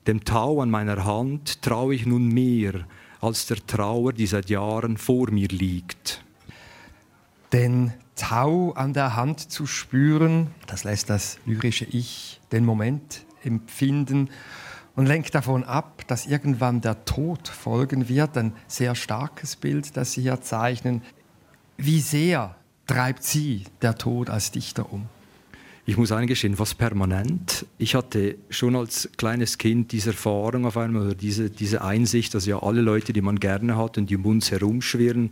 [0.07, 2.87] Dem Tau an meiner Hand traue ich nun mehr
[3.21, 6.25] als der Trauer, die seit Jahren vor mir liegt.
[7.53, 14.29] Den Tau an der Hand zu spüren, das lässt das lyrische Ich den Moment empfinden
[14.95, 18.37] und lenkt davon ab, dass irgendwann der Tod folgen wird.
[18.37, 21.03] Ein sehr starkes Bild, das Sie hier zeichnen.
[21.77, 22.57] Wie sehr
[22.87, 25.09] treibt Sie der Tod als Dichter um?
[25.87, 27.67] Ich muss eingestehen, fast permanent.
[27.79, 32.63] Ich hatte schon als kleines Kind diese Erfahrung auf einmal, diese, diese Einsicht, dass ja
[32.63, 35.31] alle Leute, die man gerne hat und die um uns herumschwirren,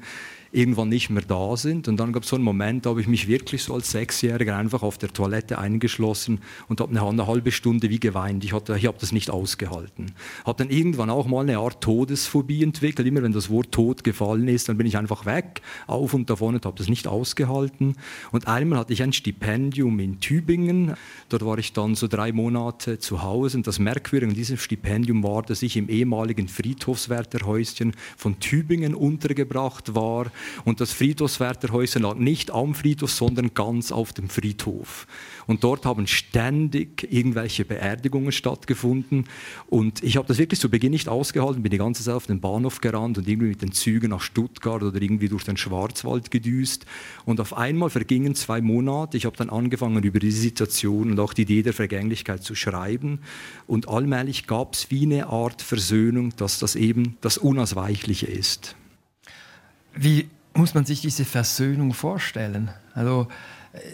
[0.52, 1.88] irgendwann nicht mehr da sind.
[1.88, 4.56] Und dann gab es so einen Moment, da habe ich mich wirklich so als Sechsjähriger
[4.56, 8.44] einfach auf der Toilette eingeschlossen und habe eine, eine, halbe Stunde wie geweint.
[8.44, 10.12] Ich, ich habe das nicht ausgehalten.
[10.44, 13.06] Habe dann irgendwann auch mal eine Art Todesphobie entwickelt.
[13.06, 16.54] Immer wenn das Wort Tod gefallen ist, dann bin ich einfach weg, auf und davon
[16.54, 17.96] und habe das nicht ausgehalten.
[18.32, 20.94] Und einmal hatte ich ein Stipendium in Tübingen.
[21.28, 23.58] Dort war ich dann so drei Monate zu Hause.
[23.58, 29.94] Und das Merkwürdige an diesem Stipendium war, dass ich im ehemaligen Friedhofswärterhäuschen von Tübingen untergebracht
[29.94, 30.26] war
[30.64, 35.06] und das Friedhofswärterhäuschen lag nicht am Friedhof, sondern ganz auf dem Friedhof.
[35.46, 39.24] Und dort haben ständig irgendwelche Beerdigungen stattgefunden.
[39.66, 42.40] Und ich habe das wirklich zu Beginn nicht ausgehalten, bin die ganze Zeit auf den
[42.40, 46.84] Bahnhof gerannt und irgendwie mit den Zügen nach Stuttgart oder irgendwie durch den Schwarzwald gedüst.
[47.24, 49.16] Und auf einmal vergingen zwei Monate.
[49.16, 53.20] Ich habe dann angefangen, über diese Situation und auch die Idee der Vergänglichkeit zu schreiben.
[53.66, 58.76] Und allmählich gab es wie eine Art Versöhnung, dass das eben das Unausweichliche ist.
[60.00, 62.70] Wie muss man sich diese Versöhnung vorstellen?
[62.94, 63.26] Also,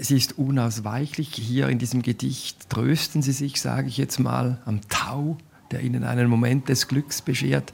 [0.00, 1.30] sie ist unausweichlich.
[1.32, 5.38] Hier in diesem Gedicht trösten Sie sich, sage ich jetzt mal, am Tau,
[5.70, 7.72] der Ihnen einen Moment des Glücks beschert.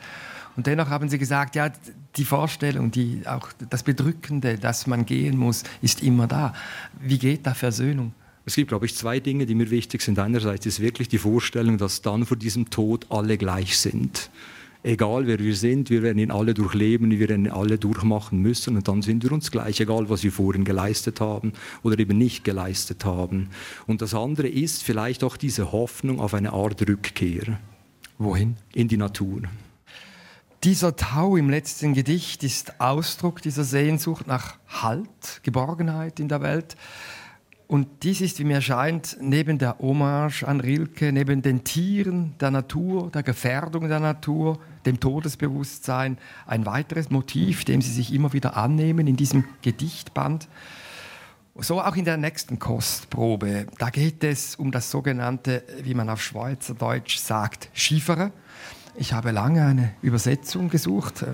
[0.56, 1.72] Und dennoch haben Sie gesagt, ja,
[2.14, 6.54] die Vorstellung, die, auch das Bedrückende, dass man gehen muss, ist immer da.
[7.00, 8.12] Wie geht da Versöhnung?
[8.44, 10.20] Es gibt, glaube ich, zwei Dinge, die mir wichtig sind.
[10.20, 14.30] Einerseits ist wirklich die Vorstellung, dass dann vor diesem Tod alle gleich sind
[14.82, 18.76] egal wer wir sind, wir werden ihn alle durchleben, wir werden ihn alle durchmachen müssen
[18.76, 22.44] und dann sind wir uns gleich, egal was wir vorhin geleistet haben oder eben nicht
[22.44, 23.50] geleistet haben.
[23.86, 27.58] Und das andere ist vielleicht auch diese Hoffnung auf eine Art Rückkehr.
[28.18, 28.56] Wohin?
[28.74, 29.42] In die Natur.
[30.62, 36.76] Dieser Tau im letzten Gedicht ist Ausdruck dieser Sehnsucht nach Halt, Geborgenheit in der Welt.
[37.66, 42.50] Und dies ist, wie mir scheint, neben der Hommage an Rilke, neben den Tieren der
[42.50, 48.56] Natur, der Gefährdung der Natur, dem Todesbewusstsein, ein weiteres Motiv, dem Sie sich immer wieder
[48.56, 50.48] annehmen in diesem Gedichtband.
[51.56, 53.66] So auch in der nächsten Kostprobe.
[53.78, 58.32] Da geht es um das sogenannte, wie man auf Schweizerdeutsch sagt, Schiefere.
[58.94, 61.24] Ich habe lange eine Übersetzung gesucht.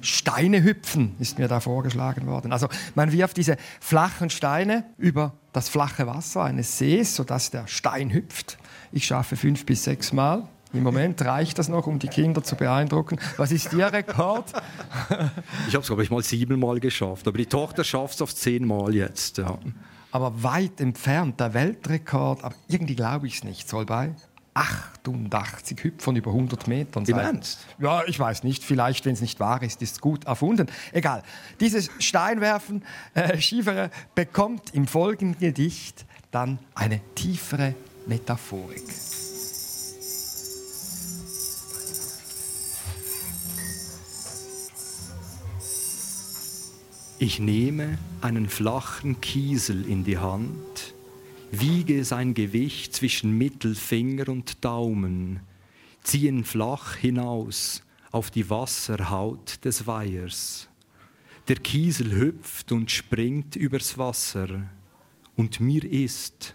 [0.00, 2.52] Steine hüpfen ist mir da vorgeschlagen worden.
[2.52, 8.12] Also man wirft diese flachen Steine über das flache Wasser eines Sees, sodass der Stein
[8.12, 8.58] hüpft.
[8.92, 10.48] Ich schaffe fünf bis sechs Mal.
[10.72, 13.18] Im Moment reicht das noch, um die Kinder zu beeindrucken.
[13.36, 14.52] Was ist Ihr Rekord?
[15.68, 17.26] ich habe es, glaube ich, mal siebenmal geschafft.
[17.26, 19.38] Aber die Tochter schafft es auf zehnmal jetzt.
[19.38, 19.58] Ja.
[20.10, 24.14] Aber weit entfernt, der Weltrekord, aber irgendwie glaube ich es nicht, soll bei
[24.54, 27.14] 88 Hüpfern über 100 Metern sein.
[27.14, 27.66] Im Ernst?
[27.78, 28.64] Ja, ich weiß nicht.
[28.64, 30.66] Vielleicht, wenn es nicht wahr ist, ist es gut erfunden.
[30.92, 31.22] Egal.
[31.60, 37.74] Dieses Steinwerfen, äh, Schiefere, bekommt im folgenden Gedicht dann eine tiefere
[38.06, 38.82] Metaphorik.
[47.20, 50.94] Ich nehme einen flachen Kiesel in die Hand,
[51.50, 55.40] wiege sein Gewicht zwischen Mittelfinger und Daumen,
[56.04, 60.68] ziehe ihn flach hinaus auf die Wasserhaut des Weihers.
[61.48, 64.68] Der Kiesel hüpft und springt übers Wasser,
[65.34, 66.54] und mir ist,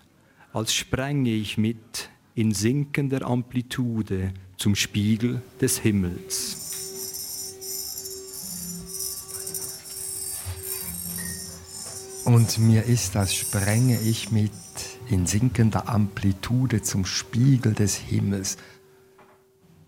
[0.53, 6.62] als spränge ich mit in sinkender Amplitude zum Spiegel des Himmels.
[12.25, 14.51] Und mir ist, als sprenge ich mit
[15.09, 18.57] in sinkender Amplitude zum Spiegel des Himmels.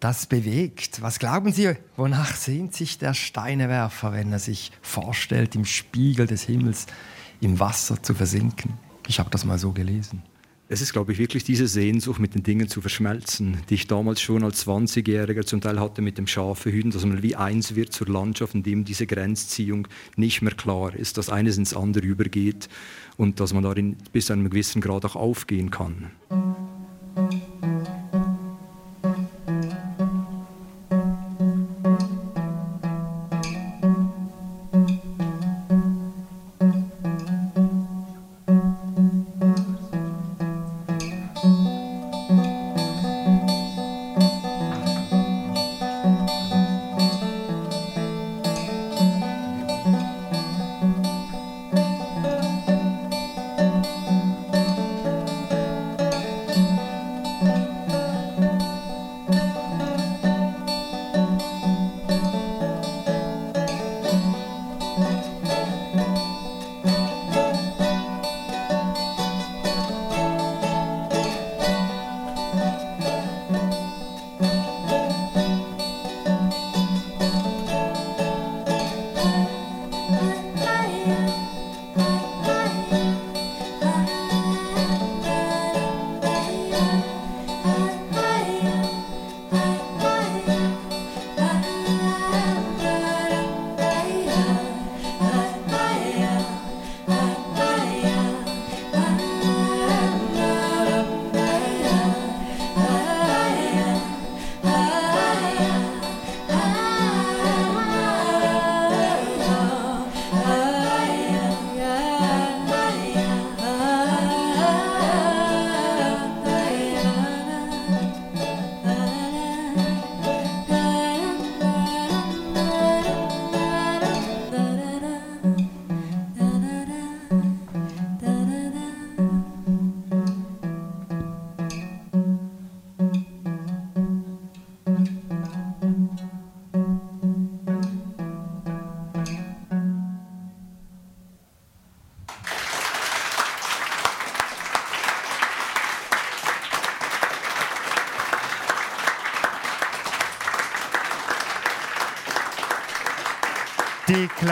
[0.01, 1.01] Das bewegt.
[1.01, 6.43] Was glauben Sie, wonach sehnt sich der Steinewerfer, wenn er sich vorstellt, im Spiegel des
[6.43, 6.87] Himmels
[7.39, 8.73] im Wasser zu versinken?
[9.07, 10.21] Ich habe das mal so gelesen.
[10.67, 14.19] Es ist, glaube ich, wirklich diese Sehnsucht, mit den Dingen zu verschmelzen, die ich damals
[14.19, 18.07] schon als 20-Jähriger zum Teil hatte mit dem Schafehüten, dass man wie eins wird zur
[18.07, 22.67] Landschaft, in dem diese Grenzziehung nicht mehr klar ist, dass eines ins andere übergeht
[23.15, 26.09] und dass man darin bis zu einem gewissen Grad auch aufgehen kann.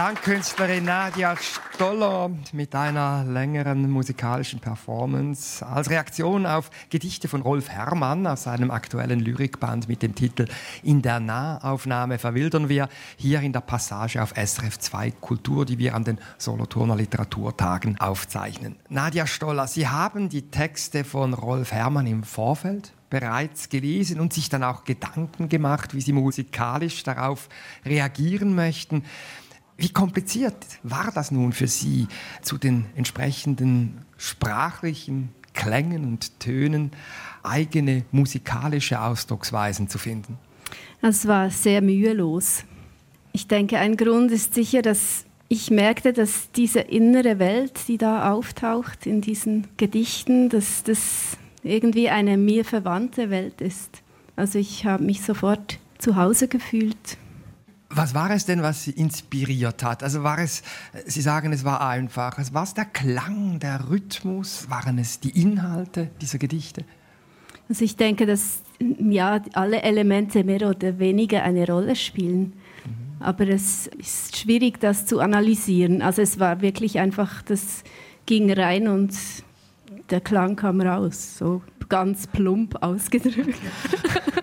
[0.03, 7.69] Die Klangkünstlerin Nadia Stoller mit einer längeren musikalischen Performance als Reaktion auf Gedichte von Rolf
[7.69, 10.47] Herrmann aus seinem aktuellen Lyrikband mit dem Titel
[10.83, 15.95] In der Nahaufnahme verwildern wir hier in der Passage auf SRF 2 Kultur, die wir
[15.95, 18.75] an den Solothurner Literaturtagen aufzeichnen.
[18.89, 24.49] Nadia Stoller, Sie haben die Texte von Rolf Herrmann im Vorfeld bereits gelesen und sich
[24.49, 27.47] dann auch Gedanken gemacht, wie Sie musikalisch darauf
[27.85, 29.03] reagieren möchten.
[29.77, 32.07] Wie kompliziert war das nun für Sie,
[32.41, 36.91] zu den entsprechenden sprachlichen Klängen und Tönen
[37.43, 40.37] eigene musikalische Ausdrucksweisen zu finden?
[41.01, 42.63] Es war sehr mühelos.
[43.33, 48.31] Ich denke, ein Grund ist sicher, dass ich merkte, dass diese innere Welt, die da
[48.31, 54.01] auftaucht in diesen Gedichten, dass das irgendwie eine mir verwandte Welt ist.
[54.35, 57.17] Also ich habe mich sofort zu Hause gefühlt.
[57.95, 60.03] Was war es denn, was Sie inspiriert hat?
[60.03, 60.63] Also war es,
[61.05, 66.09] Sie sagen, es war einfach, war es der Klang, der Rhythmus, waren es die Inhalte
[66.21, 66.85] dieser Gedichte?
[67.69, 72.53] Also ich denke, dass ja, alle Elemente mehr oder weniger eine Rolle spielen.
[72.85, 73.21] Mhm.
[73.21, 76.01] Aber es ist schwierig, das zu analysieren.
[76.01, 77.83] Also es war wirklich einfach, das
[78.25, 79.13] ging rein und
[80.09, 83.59] der Klang kam raus, so ganz plump ausgedrückt.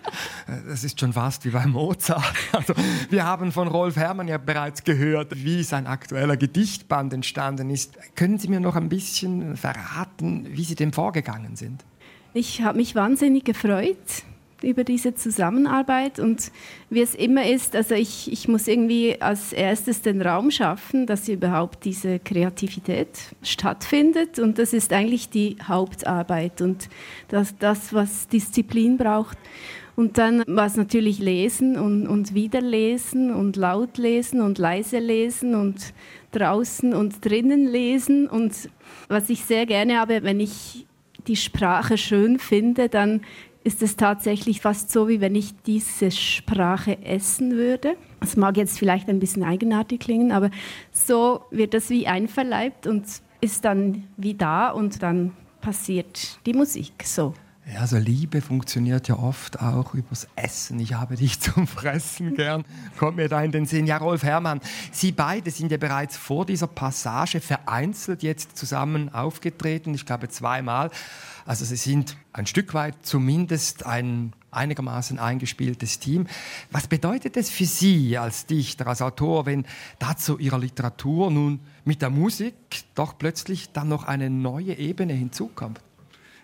[0.69, 2.35] Das ist schon fast wie bei Mozart.
[2.53, 2.75] Also,
[3.11, 7.97] wir haben von Rolf Herrmann ja bereits gehört, wie sein aktueller Gedichtband entstanden ist.
[8.17, 11.85] Können Sie mir noch ein bisschen verraten, wie Sie dem vorgegangen sind?
[12.35, 13.97] Ich habe mich wahnsinnig gefreut,
[14.63, 16.51] über diese Zusammenarbeit und
[16.91, 21.29] wie es immer ist, also ich, ich muss irgendwie als erstes den Raum schaffen, dass
[21.29, 23.09] überhaupt diese Kreativität
[23.43, 26.89] stattfindet und das ist eigentlich die Hauptarbeit und
[27.29, 29.39] das, das was Disziplin braucht.
[30.01, 34.99] Und dann war es natürlich lesen und, und wieder lesen und laut lesen und leise
[34.99, 35.93] lesen und
[36.33, 38.27] draußen und drinnen lesen.
[38.27, 38.71] Und
[39.09, 40.87] was ich sehr gerne habe, wenn ich
[41.27, 43.21] die Sprache schön finde, dann
[43.63, 47.95] ist es tatsächlich fast so, wie wenn ich diese Sprache essen würde.
[48.21, 50.51] Das mag jetzt vielleicht ein bisschen eigenartig klingen, aber
[50.93, 53.05] so wird das wie einverleibt und
[53.43, 57.35] ist dann wie da und dann passiert die Musik so.
[57.73, 60.81] Ja, also Liebe funktioniert ja oft auch übers Essen.
[60.81, 62.65] Ich habe dich zum Fressen gern.
[62.99, 63.87] Kommt mir da in den Sinn.
[63.87, 64.61] Ja, Rolf Herrmann,
[64.91, 69.95] Sie beide sind ja bereits vor dieser Passage vereinzelt jetzt zusammen aufgetreten.
[69.95, 70.91] Ich glaube zweimal.
[71.47, 76.27] Also Sie sind ein Stück weit zumindest ein einigermaßen eingespieltes Team.
[76.73, 79.65] Was bedeutet es für Sie als Dichter, als Autor, wenn
[80.01, 82.55] dazu Ihrer Literatur nun mit der Musik
[82.97, 85.81] doch plötzlich dann noch eine neue Ebene hinzukommt?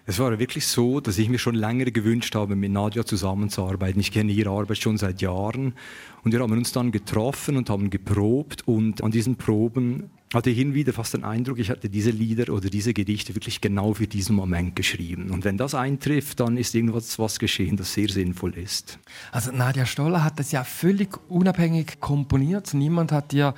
[0.08, 4.00] Es war wirklich so, dass ich mir schon länger gewünscht habe, mit Nadja zusammenzuarbeiten.
[4.00, 5.74] Ich kenne ihre Arbeit schon seit Jahren
[6.22, 10.58] und wir haben uns dann getroffen und haben geprobt und an diesen Proben hatte ich
[10.58, 14.06] hin wieder fast den Eindruck, ich hatte diese Lieder oder diese Gedichte wirklich genau für
[14.06, 15.30] diesen Moment geschrieben.
[15.30, 19.00] Und wenn das eintrifft, dann ist irgendwas was geschehen, das sehr sinnvoll ist.
[19.32, 22.74] Also Nadja Stoller hat das ja völlig unabhängig komponiert.
[22.74, 23.54] Niemand hat ihr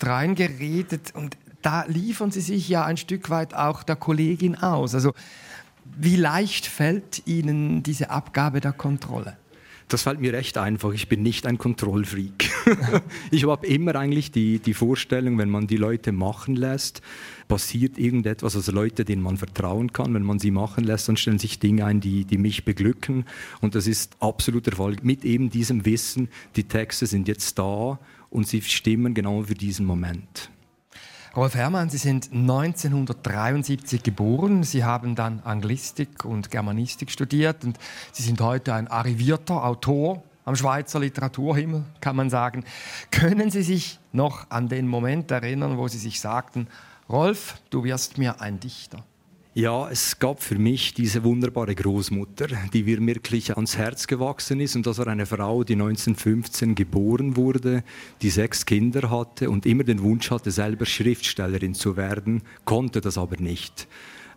[0.00, 4.96] reingeredet und da liefern sie sich ja ein Stück weit auch der Kollegin aus.
[4.96, 5.12] Also
[5.98, 9.36] wie leicht fällt Ihnen diese Abgabe der Kontrolle?
[9.88, 10.92] Das fällt mir recht einfach.
[10.94, 12.50] Ich bin nicht ein Kontrollfreak.
[13.30, 17.02] ich habe immer eigentlich die, die Vorstellung, wenn man die Leute machen lässt,
[17.46, 20.14] passiert irgendetwas, also Leute, denen man vertrauen kann.
[20.14, 23.26] Wenn man sie machen lässt, dann stellen sich Dinge ein, die, die mich beglücken.
[23.60, 24.96] Und das ist absolut der Fall.
[25.02, 27.98] Mit eben diesem Wissen, die Texte sind jetzt da
[28.30, 30.48] und sie stimmen genau für diesen Moment.
[31.34, 34.64] Rolf Herrmann, Sie sind 1973 geboren.
[34.64, 37.78] Sie haben dann Anglistik und Germanistik studiert und
[38.12, 42.64] Sie sind heute ein arrivierter Autor am Schweizer Literaturhimmel, kann man sagen.
[43.10, 46.66] Können Sie sich noch an den Moment erinnern, wo Sie sich sagten,
[47.08, 49.02] Rolf, du wirst mir ein Dichter?
[49.54, 54.76] Ja, es gab für mich diese wunderbare Großmutter, die mir wirklich ans Herz gewachsen ist.
[54.76, 57.84] Und das war eine Frau, die 1915 geboren wurde,
[58.22, 63.18] die sechs Kinder hatte und immer den Wunsch hatte, selber Schriftstellerin zu werden, konnte das
[63.18, 63.88] aber nicht.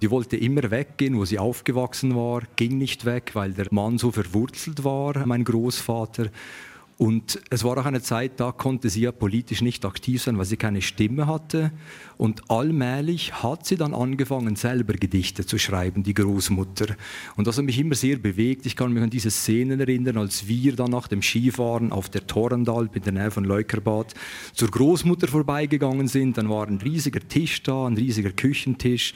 [0.01, 4.11] Die wollte immer weggehen, wo sie aufgewachsen war, ging nicht weg, weil der Mann so
[4.11, 6.29] verwurzelt war, mein Großvater.
[6.97, 10.45] Und es war auch eine Zeit, da konnte sie ja politisch nicht aktiv sein, weil
[10.45, 11.71] sie keine Stimme hatte.
[12.17, 16.95] Und allmählich hat sie dann angefangen, selber Gedichte zu schreiben, die Großmutter.
[17.35, 18.65] Und das hat mich immer sehr bewegt.
[18.65, 22.27] Ich kann mich an diese Szenen erinnern, als wir dann nach dem Skifahren auf der
[22.27, 24.13] Torrendalp in der Nähe von Leukerbad
[24.53, 26.37] zur Großmutter vorbeigegangen sind.
[26.37, 29.13] Dann war ein riesiger Tisch da, ein riesiger Küchentisch.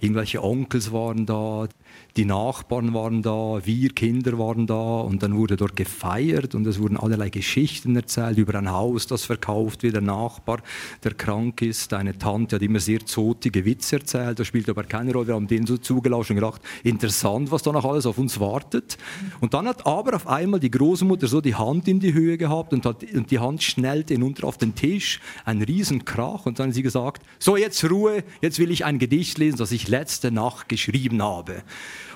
[0.00, 1.68] Irgendwelche Onkels waren da
[2.16, 6.80] die Nachbarn waren da, wir Kinder waren da und dann wurde dort gefeiert und es
[6.80, 10.60] wurden allerlei Geschichten erzählt über ein Haus, das verkauft wird, der Nachbar,
[11.04, 15.12] der krank ist, eine Tante hat immer sehr zotige Witze erzählt, das spielt aber keine
[15.12, 18.40] Rolle, wir haben denen so zugelauscht und gedacht, interessant, was da noch alles auf uns
[18.40, 18.98] wartet.
[19.40, 22.72] Und dann hat aber auf einmal die Großmutter so die Hand in die Höhe gehabt
[22.72, 26.74] und, hat, und die Hand schnellte hinunter auf den Tisch, ein Riesenkrach und dann hat
[26.74, 30.68] sie gesagt, so jetzt Ruhe, jetzt will ich ein Gedicht lesen, das ich letzte Nacht
[30.68, 31.62] geschrieben habe.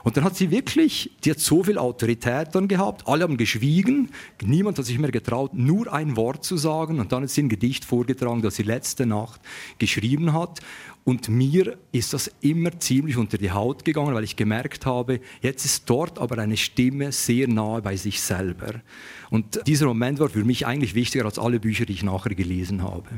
[0.05, 4.11] Und dann hat sie wirklich, die hat so viel Autorität dann gehabt, alle haben geschwiegen,
[4.43, 7.01] niemand hat sich mehr getraut, nur ein Wort zu sagen.
[7.01, 9.41] Und dann hat sie ein Gedicht vorgetragen, das sie letzte Nacht
[9.79, 10.61] geschrieben hat.
[11.05, 15.65] Und mir ist das immer ziemlich unter die Haut gegangen, weil ich gemerkt habe, jetzt
[15.65, 18.83] ist dort aber eine Stimme sehr nahe bei sich selber.
[19.31, 22.83] Und dieser Moment war für mich eigentlich wichtiger als alle Bücher, die ich nachher gelesen
[22.83, 23.09] habe.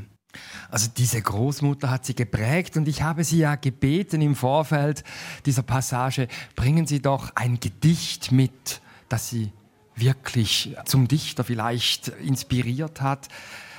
[0.71, 5.05] Also diese Großmutter hat sie geprägt und ich habe sie ja gebeten im Vorfeld
[5.45, 9.53] dieser Passage, bringen Sie doch ein Gedicht mit, das Sie
[9.95, 13.29] wirklich zum Dichter vielleicht inspiriert hat.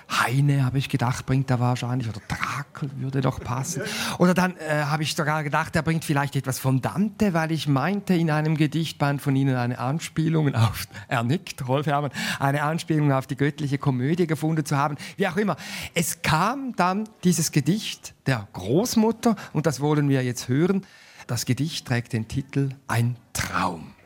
[0.10, 3.82] Heine, habe ich gedacht, bringt er wahrscheinlich, oder Drakel würde doch passen.
[4.20, 7.68] Oder dann äh, habe ich sogar gedacht, er bringt vielleicht etwas von Dante, weil ich
[7.68, 13.12] meinte in einem Gedichtband von Ihnen eine Anspielung auf, er nickt, Rolf Herrmann, eine Anspielung
[13.12, 14.96] auf die göttliche Komödie gefunden zu haben.
[15.18, 15.58] Wie auch immer.
[15.94, 20.86] Es kam dann dieses Gedicht der Großmutter und das wollen wir jetzt hören.
[21.28, 23.97] Das Gedicht trägt den Titel Ein Traum.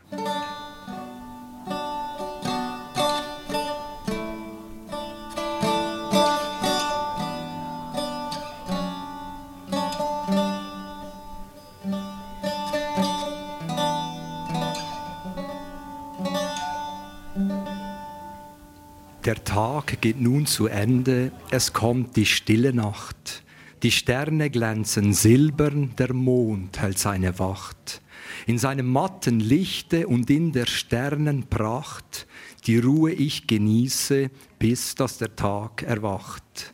[20.01, 23.43] Geht nun zu Ende, es kommt die stille Nacht.
[23.83, 28.01] Die Sterne glänzen silbern, der Mond hält seine Wacht.
[28.47, 32.27] In seinem matten Lichte und in der Sternenpracht
[32.65, 34.29] die Ruhe ich genieße,
[34.59, 36.73] bis dass der Tag erwacht.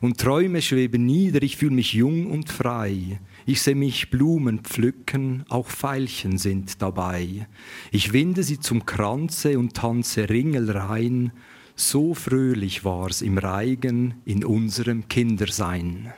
[0.00, 3.20] Und Träume schweben nieder, ich fühle mich jung und frei.
[3.46, 7.46] Ich seh mich Blumen pflücken, auch Veilchen sind dabei.
[7.90, 11.32] Ich winde sie zum Kranze und tanze Ringelrein.
[11.76, 16.12] So fröhlich war's im Reigen in unserem Kindersein.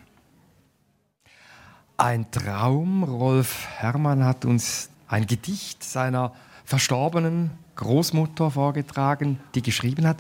[1.96, 6.32] Ein Traum, Rolf Herrmann hat uns ein Gedicht seiner
[6.64, 10.18] verstorbenen Großmutter vorgetragen, die geschrieben hat.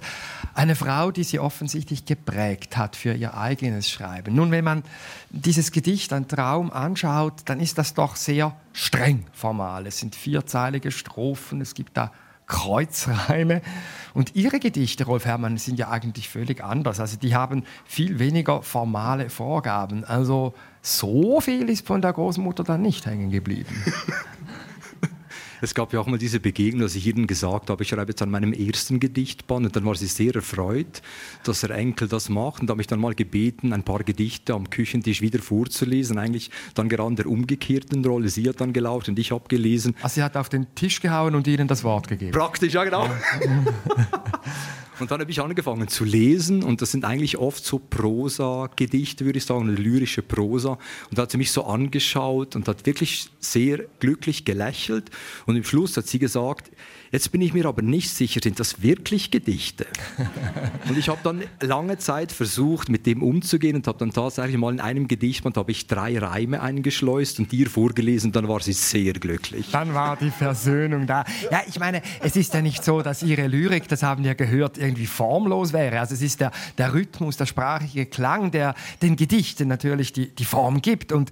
[0.54, 4.34] Eine Frau, die sie offensichtlich geprägt hat für ihr eigenes Schreiben.
[4.34, 4.82] Nun, wenn man
[5.30, 9.86] dieses Gedicht, ein Traum, anschaut, dann ist das doch sehr streng formal.
[9.86, 12.12] Es sind vierzeilige Strophen, es gibt da
[12.46, 13.62] Kreuzreime.
[14.12, 17.00] Und ihre Gedichte, Rolf Herrmann, sind ja eigentlich völlig anders.
[17.00, 20.04] Also die haben viel weniger formale Vorgaben.
[20.04, 23.74] Also so viel ist von der Großmutter dann nicht hängen geblieben.
[25.64, 28.20] Es gab ja auch mal diese Begegnung, dass ich ihnen gesagt habe, ich schreibe jetzt
[28.20, 31.00] an meinem ersten Gedichtband und dann war sie sehr erfreut,
[31.42, 34.68] dass der Enkel das macht und habe mich dann mal gebeten, ein paar Gedichte am
[34.68, 36.18] Küchentisch wieder vorzulesen.
[36.18, 38.28] Eigentlich dann gerade in der umgekehrten Rolle.
[38.28, 39.96] Sie hat dann gelaufen und ich habe gelesen.
[40.02, 42.32] Also sie hat auf den Tisch gehauen und ihnen das Wort gegeben.
[42.32, 43.08] Praktisch, ja genau.
[45.00, 49.38] Und dann habe ich angefangen zu lesen und das sind eigentlich oft so Prosa-Gedichte, würde
[49.38, 50.78] ich sagen, eine lyrische Prosa.
[51.10, 55.10] Und da hat sie mich so angeschaut und hat wirklich sehr glücklich gelächelt.
[55.46, 56.70] Und im Schluss hat sie gesagt,
[57.14, 59.86] Jetzt bin ich mir aber nicht sicher, sind das wirklich Gedichte?
[60.88, 64.72] und ich habe dann lange Zeit versucht, mit dem umzugehen und habe dann tatsächlich mal
[64.72, 68.32] in einem Gedichtband habe ich drei Reime eingeschleust und dir vorgelesen.
[68.32, 69.68] Dann war sie sehr glücklich.
[69.70, 71.24] Dann war die Versöhnung da.
[71.52, 74.76] Ja, ich meine, es ist ja nicht so, dass ihre Lyrik, das haben wir gehört,
[74.84, 76.00] irgendwie formlos wäre.
[76.00, 80.44] Also es ist der, der Rhythmus, der sprachliche Klang, der den Gedichten natürlich die, die
[80.44, 81.12] Form gibt.
[81.12, 81.30] Und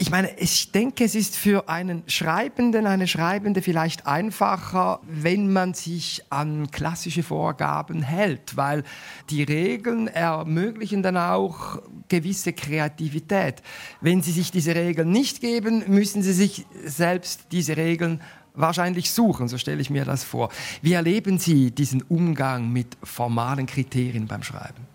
[0.00, 5.74] ich meine, ich denke, es ist für einen Schreibenden, eine Schreibende vielleicht einfacher, wenn man
[5.74, 8.84] sich an klassische Vorgaben hält, weil
[9.28, 13.56] die Regeln ermöglichen dann auch gewisse Kreativität.
[14.00, 18.20] Wenn Sie sich diese Regeln nicht geben, müssen Sie sich selbst diese Regeln
[18.58, 20.50] wahrscheinlich suchen, so stelle ich mir das vor.
[20.82, 24.88] Wie erleben Sie diesen Umgang mit formalen Kriterien beim Schreiben?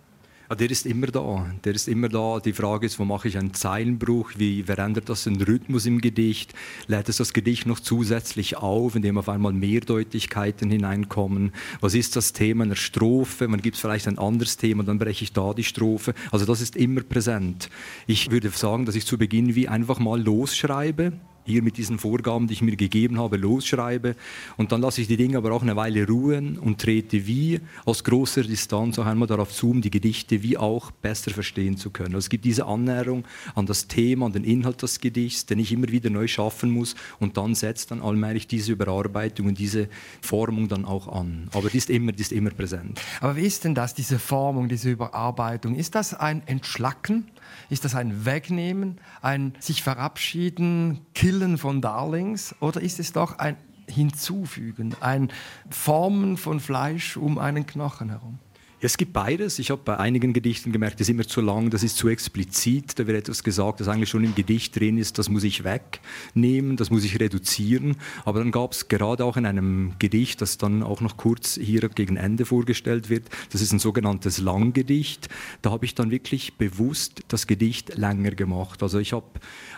[0.49, 1.47] Ja, der ist immer da.
[1.63, 2.39] Der ist immer da.
[2.39, 4.33] Die Frage ist, wo mache ich einen Zeilenbruch?
[4.37, 6.53] Wie verändert das den Rhythmus im Gedicht?
[6.85, 11.53] Lädt es das Gedicht noch zusätzlich auf, indem auf einmal Mehrdeutigkeiten hineinkommen?
[11.79, 13.47] Was ist das Thema einer Strophe?
[13.47, 16.13] Man gibt vielleicht ein anderes Thema, dann breche ich da die Strophe.
[16.31, 17.69] Also das ist immer präsent.
[18.05, 21.13] Ich würde sagen, dass ich zu Beginn wie einfach mal losschreibe
[21.45, 24.15] hier mit diesen Vorgaben, die ich mir gegeben habe, losschreibe.
[24.57, 28.03] Und dann lasse ich die Dinge aber auch eine Weile ruhen und trete wie aus
[28.03, 32.15] großer Distanz auch einmal darauf zu, um die Gedichte wie auch besser verstehen zu können.
[32.15, 33.25] Also es gibt diese Annäherung
[33.55, 36.95] an das Thema, an den Inhalt des Gedichts, den ich immer wieder neu schaffen muss.
[37.19, 39.89] Und dann setzt dann allmählich diese Überarbeitung und diese
[40.21, 41.49] Formung dann auch an.
[41.53, 42.99] Aber die ist immer, die ist immer präsent.
[43.19, 45.75] Aber wie ist denn das, diese Formung, diese Überarbeitung?
[45.75, 47.25] Ist das ein Entschlacken?
[47.69, 52.55] Ist das ein Wegnehmen, ein sich verabschieden, Killen von Darlings?
[52.59, 55.31] Oder ist es doch ein Hinzufügen, ein
[55.69, 58.39] Formen von Fleisch um einen Knochen herum?
[58.85, 59.59] Es gibt beides.
[59.59, 62.99] Ich habe bei einigen Gedichten gemerkt, das ist immer zu lang, das ist zu explizit.
[62.99, 66.75] Da wird etwas gesagt, das eigentlich schon im Gedicht drin ist, das muss ich wegnehmen,
[66.75, 67.95] das muss ich reduzieren.
[68.25, 71.87] Aber dann gab es gerade auch in einem Gedicht, das dann auch noch kurz hier
[71.87, 75.29] gegen Ende vorgestellt wird, das ist ein sogenanntes Langgedicht.
[75.61, 78.83] Da habe ich dann wirklich bewusst das Gedicht länger gemacht.
[78.83, 79.27] Also ich habe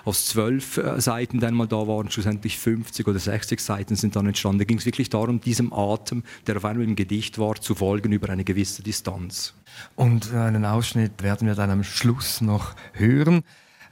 [0.03, 4.25] aus zwölf äh, Seiten, die einmal da waren, schlussendlich 50 oder 60 Seiten sind dann
[4.25, 4.57] entstanden.
[4.57, 8.11] Da ging es wirklich darum, diesem Atem, der auf einmal im Gedicht war, zu folgen
[8.11, 8.94] über eine gewisse Distanz.
[9.95, 13.43] Und einen Ausschnitt werden wir dann am Schluss noch hören.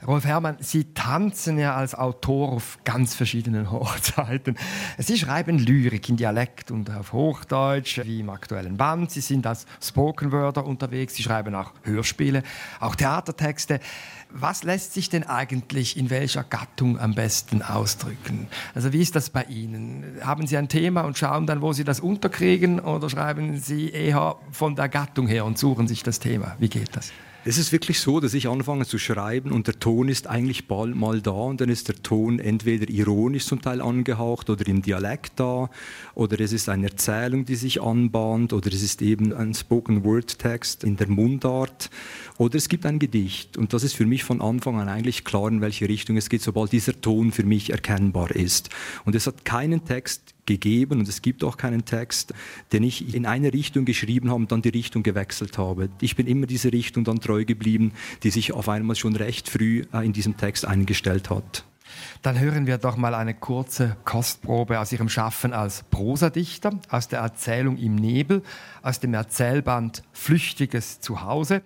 [0.06, 4.58] Rolf Herrmann, Sie tanzen ja als Autor auf ganz verschiedenen Hochzeiten.
[4.98, 9.10] Sie schreiben Lyrik in Dialekt und auf Hochdeutsch, wie im aktuellen Band.
[9.10, 11.14] Sie sind als Spoken Worder unterwegs.
[11.14, 12.42] Sie schreiben auch Hörspiele,
[12.80, 13.80] auch Theatertexte.
[14.36, 18.48] Was lässt sich denn eigentlich in welcher Gattung am besten ausdrücken?
[18.74, 20.18] Also wie ist das bei Ihnen?
[20.22, 24.34] Haben Sie ein Thema und schauen dann, wo Sie das unterkriegen oder schreiben Sie eher
[24.50, 26.56] von der Gattung her und suchen sich das Thema?
[26.58, 27.12] Wie geht das?
[27.46, 30.96] Es ist wirklich so, dass ich anfange zu schreiben und der Ton ist eigentlich bald
[30.96, 35.32] mal da und dann ist der Ton entweder ironisch zum Teil angehaucht oder im Dialekt
[35.36, 35.68] da
[36.14, 40.38] oder es ist eine Erzählung, die sich anbahnt oder es ist eben ein Spoken Word
[40.38, 41.90] Text in der Mundart
[42.38, 45.48] oder es gibt ein Gedicht und das ist für mich von Anfang an eigentlich klar,
[45.48, 48.70] in welche Richtung es geht, sobald dieser Ton für mich erkennbar ist.
[49.04, 52.34] Und es hat keinen Text gegeben und es gibt auch keinen Text,
[52.72, 55.88] den ich in eine Richtung geschrieben habe und dann die Richtung gewechselt habe.
[56.00, 57.92] Ich bin immer dieser Richtung dann treu geblieben,
[58.22, 61.64] die sich auf einmal schon recht früh äh, in diesem Text eingestellt hat.
[62.22, 67.20] Dann hören wir doch mal eine kurze Kostprobe aus Ihrem Schaffen als Prosadichter, aus der
[67.20, 68.42] Erzählung Im Nebel,
[68.82, 71.62] aus dem Erzählband Flüchtiges Zuhause.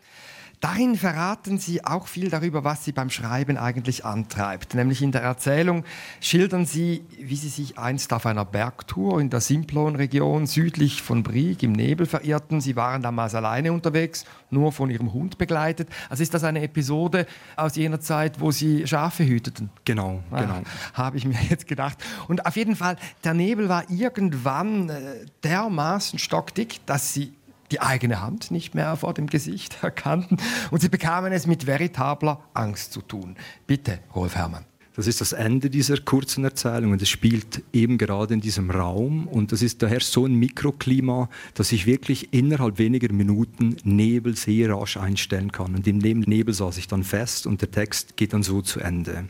[0.60, 4.74] Darin verraten Sie auch viel darüber, was Sie beim Schreiben eigentlich antreibt.
[4.74, 5.84] Nämlich in der Erzählung
[6.20, 11.62] schildern Sie, wie Sie sich einst auf einer Bergtour in der Simplon-Region südlich von Brieg
[11.62, 12.60] im Nebel verirrten.
[12.60, 15.88] Sie waren damals alleine unterwegs, nur von Ihrem Hund begleitet.
[16.08, 19.70] Also ist das eine Episode aus jener Zeit, wo Sie Schafe hüteten?
[19.84, 20.62] Genau, ah, genau.
[20.94, 21.98] Habe ich mir jetzt gedacht.
[22.26, 27.32] Und auf jeden Fall, der Nebel war irgendwann äh, dermaßen stockdick, dass Sie
[27.70, 30.38] die eigene Hand nicht mehr vor dem Gesicht erkannten
[30.70, 33.36] und sie bekamen es mit veritabler Angst zu tun.
[33.66, 34.64] Bitte, Rolf Herrmann.
[34.98, 39.28] Das ist das Ende dieser kurzen Erzählung und es spielt eben gerade in diesem Raum
[39.28, 44.74] und das ist daher so ein Mikroklima, dass ich wirklich innerhalb weniger Minuten Nebel sehr
[44.74, 45.76] rasch einstellen kann.
[45.76, 49.28] Und im Nebel saß ich dann fest und der Text geht dann so zu Ende.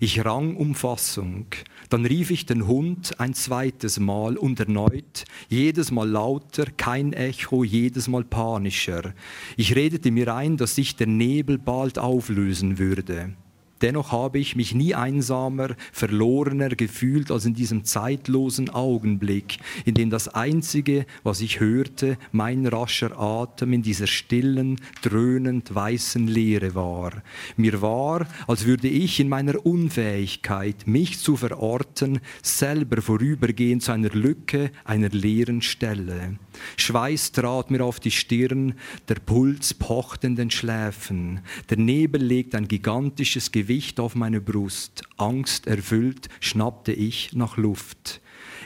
[0.00, 1.46] Ich rang um Fassung.
[1.88, 7.64] Dann rief ich den Hund ein zweites Mal und erneut, jedes Mal lauter, kein Echo,
[7.64, 9.14] jedes Mal panischer.
[9.56, 13.34] Ich redete mir ein, dass sich der Nebel bald auflösen würde.
[13.82, 20.10] Dennoch habe ich mich nie einsamer, verlorener gefühlt als in diesem zeitlosen Augenblick, in dem
[20.10, 27.22] das Einzige, was ich hörte, mein rascher Atem in dieser stillen, dröhnend weißen Leere war.
[27.56, 34.10] Mir war, als würde ich in meiner Unfähigkeit, mich zu verorten, selber vorübergehen zu einer
[34.10, 36.38] Lücke, einer leeren Stelle.
[36.76, 38.74] Schweiß trat mir auf die Stirn,
[39.08, 41.40] der Puls pocht in den Schläfen,
[41.70, 48.20] der Nebel legt ein gigantisches Gewicht auf meine Brust, Angst erfüllt, schnappte ich nach Luft.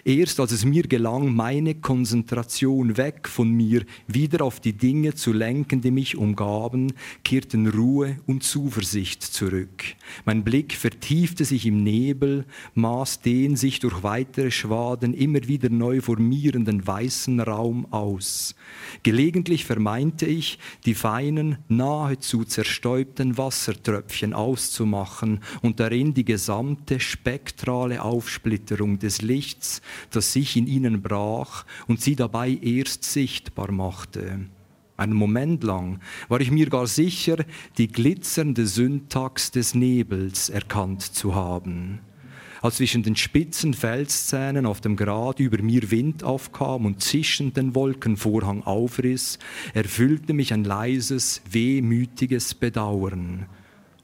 [0.05, 5.33] Erst als es mir gelang, meine Konzentration weg von mir wieder auf die Dinge zu
[5.33, 9.85] lenken, die mich umgaben, kehrten Ruhe und Zuversicht zurück.
[10.25, 16.01] Mein Blick vertiefte sich im Nebel, maß den sich durch weitere Schwaden immer wieder neu
[16.01, 18.55] formierenden weißen Raum aus.
[19.03, 28.99] Gelegentlich vermeinte ich, die feinen, nahezu zerstäubten Wassertröpfchen auszumachen und darin die gesamte spektrale Aufsplitterung
[28.99, 34.47] des Lichts das sich in ihnen brach und sie dabei erst sichtbar machte.
[34.97, 37.37] Einen Moment lang war ich mir gar sicher,
[37.79, 42.01] die glitzernde Syntax des Nebels erkannt zu haben.
[42.61, 47.75] Als zwischen den spitzen Felszähnen auf dem Grat über mir Wind aufkam und zischend den
[47.75, 49.39] Wolkenvorhang aufriss,
[49.73, 53.47] erfüllte mich ein leises, wehmütiges Bedauern.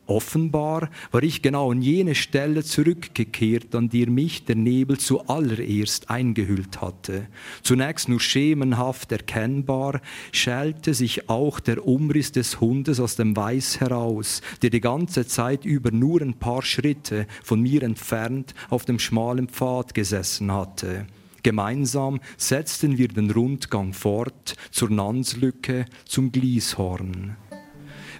[0.07, 6.81] Offenbar war ich genau an jene Stelle zurückgekehrt, an der mich der Nebel zuallererst eingehüllt
[6.81, 7.27] hatte.
[7.63, 10.01] Zunächst nur schemenhaft erkennbar,
[10.31, 15.65] schälte sich auch der Umriss des Hundes aus dem Weiß heraus, der die ganze Zeit
[15.65, 21.07] über nur ein paar Schritte von mir entfernt auf dem schmalen Pfad gesessen hatte.
[21.43, 27.37] Gemeinsam setzten wir den Rundgang fort zur Nanslücke, zum Glieshorn.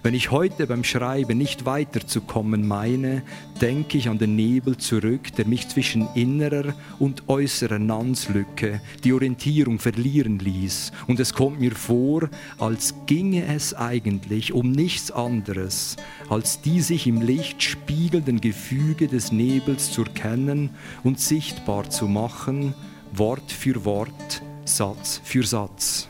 [0.07, 3.23] Wenn ich heute beim Schreiben nicht weiterzukommen meine,
[3.59, 9.79] denke ich an den Nebel zurück, der mich zwischen innerer und äußerer Nanslücke die Orientierung
[9.79, 10.93] verlieren ließ.
[11.07, 15.97] Und es kommt mir vor, als ginge es eigentlich um nichts anderes,
[16.29, 20.69] als die sich im Licht spiegelnden Gefüge des Nebels zu erkennen
[21.03, 22.73] und sichtbar zu machen,
[23.11, 26.07] Wort für Wort, Satz für Satz.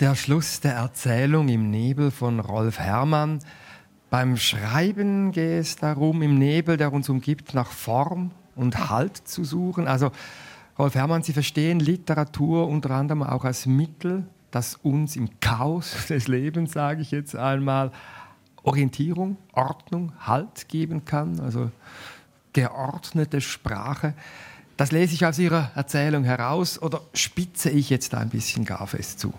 [0.00, 3.40] Der Schluss der Erzählung im Nebel von Rolf Herrmann.
[4.08, 9.44] Beim Schreiben geht es darum, im Nebel, der uns umgibt, nach Form und Halt zu
[9.44, 9.86] suchen.
[9.86, 10.10] Also,
[10.78, 16.28] Rolf Herrmann, Sie verstehen Literatur unter anderem auch als Mittel, das uns im Chaos des
[16.28, 17.92] Lebens, sage ich jetzt einmal,
[18.62, 21.40] Orientierung, Ordnung, Halt geben kann.
[21.40, 21.70] Also
[22.54, 24.14] geordnete Sprache.
[24.78, 29.20] Das lese ich aus Ihrer Erzählung heraus oder spitze ich jetzt ein bisschen gar fest
[29.20, 29.34] zu?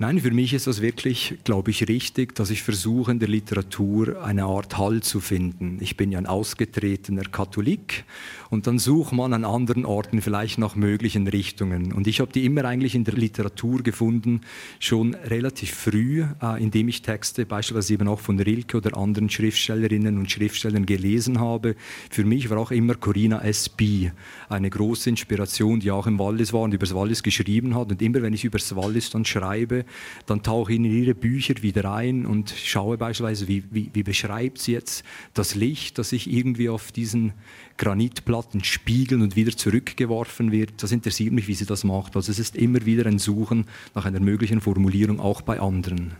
[0.00, 4.22] Nein, für mich ist das wirklich, glaube ich, richtig, dass ich versuche, in der Literatur
[4.22, 5.78] eine Art Halt zu finden.
[5.80, 8.04] Ich bin ja ein ausgetretener Katholik
[8.48, 11.92] und dann sucht man an anderen Orten vielleicht nach möglichen Richtungen.
[11.92, 14.42] Und ich habe die immer eigentlich in der Literatur gefunden,
[14.78, 20.16] schon relativ früh, äh, indem ich Texte beispielsweise eben auch von Rilke oder anderen Schriftstellerinnen
[20.16, 21.74] und Schriftstellern gelesen habe.
[22.08, 24.12] Für mich war auch immer Corinna S.B.
[24.48, 27.90] eine große Inspiration, die auch im Wallis war und über das Wallis geschrieben hat.
[27.90, 29.86] Und immer wenn ich über das Wallis dann schreibe,
[30.26, 34.58] dann tauche ich in ihre Bücher wieder ein und schaue beispielsweise, wie, wie, wie beschreibt
[34.58, 37.32] sie jetzt das Licht, das sich irgendwie auf diesen
[37.76, 40.82] Granitplatten spiegeln und wieder zurückgeworfen wird.
[40.82, 42.16] Das interessiert mich, wie sie das macht.
[42.16, 46.12] Also es ist immer wieder ein Suchen nach einer möglichen Formulierung, auch bei anderen.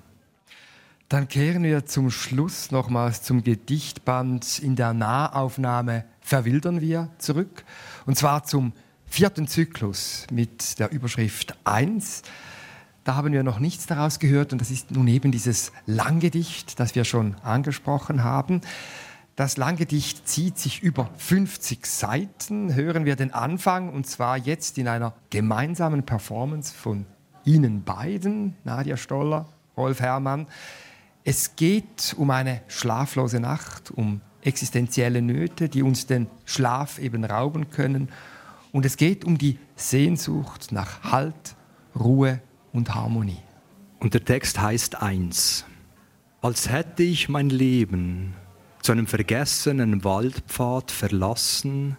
[1.08, 7.64] Dann kehren wir zum Schluss nochmals zum Gedichtband in der Nahaufnahme Verwildern wir zurück.
[8.04, 8.74] Und zwar zum
[9.06, 12.22] vierten Zyklus mit der Überschrift 1.
[13.08, 16.94] Da haben wir noch nichts daraus gehört und das ist nun eben dieses Langgedicht, das
[16.94, 18.60] wir schon angesprochen haben.
[19.34, 22.74] Das Langgedicht zieht sich über 50 Seiten.
[22.74, 27.06] Hören wir den Anfang und zwar jetzt in einer gemeinsamen Performance von
[27.46, 30.46] Ihnen beiden, Nadia Stoller, Rolf Herrmann.
[31.24, 37.70] Es geht um eine schlaflose Nacht, um existenzielle Nöte, die uns den Schlaf eben rauben
[37.70, 38.10] können.
[38.70, 41.56] Und es geht um die Sehnsucht nach Halt,
[41.98, 42.42] Ruhe
[42.72, 43.42] und Harmonie.
[44.00, 45.64] Und der Text heißt eins.
[46.40, 48.34] Als hätte ich mein Leben
[48.82, 51.96] zu einem vergessenen Waldpfad verlassen,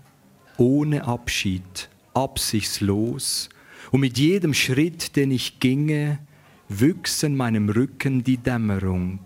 [0.58, 3.50] ohne Abschied, absichtslos,
[3.92, 6.20] und mit jedem Schritt, den ich ginge,
[6.68, 9.20] wüchs in meinem Rücken die Dämmerung,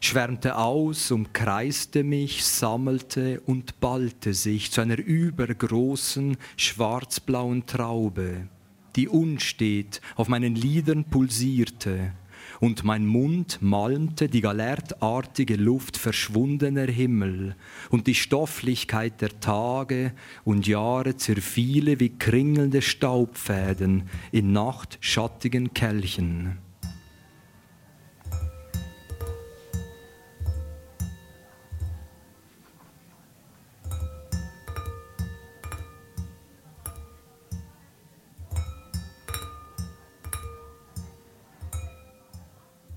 [0.00, 8.48] schwärmte aus, umkreiste mich, sammelte und ballte sich zu einer übergroßen, schwarzblauen Traube,
[8.96, 12.12] die unstet auf meinen Lidern pulsierte,
[12.60, 17.56] und mein Mund malmte die galertartige Luft verschwundener Himmel,
[17.90, 20.12] und die Stofflichkeit der Tage
[20.44, 26.63] und Jahre zerfiele wie kringelnde Staubfäden in nachtschattigen Kelchen.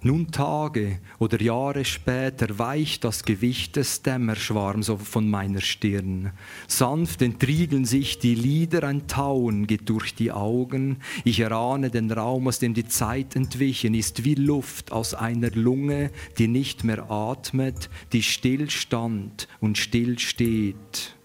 [0.04, 6.34] Nun Tage oder Jahre später weicht das Gewicht des Dämmerschwarms von meiner Stirn.
[6.68, 10.98] Sanft entriegeln sich die Lider, ein Tauen geht durch die Augen.
[11.24, 16.12] Ich erahne den Raum, aus dem die Zeit entwichen ist, wie Luft aus einer Lunge,
[16.38, 21.17] die nicht mehr atmet, die stillstand und still steht.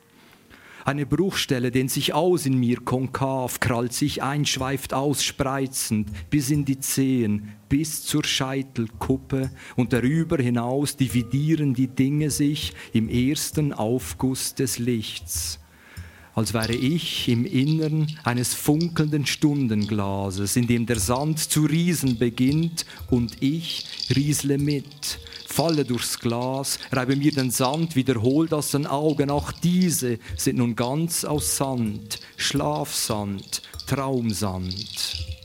[0.85, 6.51] Eine Bruchstelle dehnt sich aus in mir konkav, krallt sich ein, schweift aus, spreizend, bis
[6.51, 13.73] in die Zehen, bis zur Scheitelkuppe und darüber hinaus dividieren die Dinge sich im ersten
[13.73, 15.62] Aufguss des Lichts
[16.35, 22.87] als wäre ich im Innern eines funkelnden Stundenglases, in dem der Sand zu riesen beginnt
[23.11, 29.31] und ich riesle mit, falle durchs Glas, reibe mir den Sand, wiederhol aus den Augen,
[29.31, 35.42] auch diese sind nun ganz aus Sand, Schlafsand, Traumsand.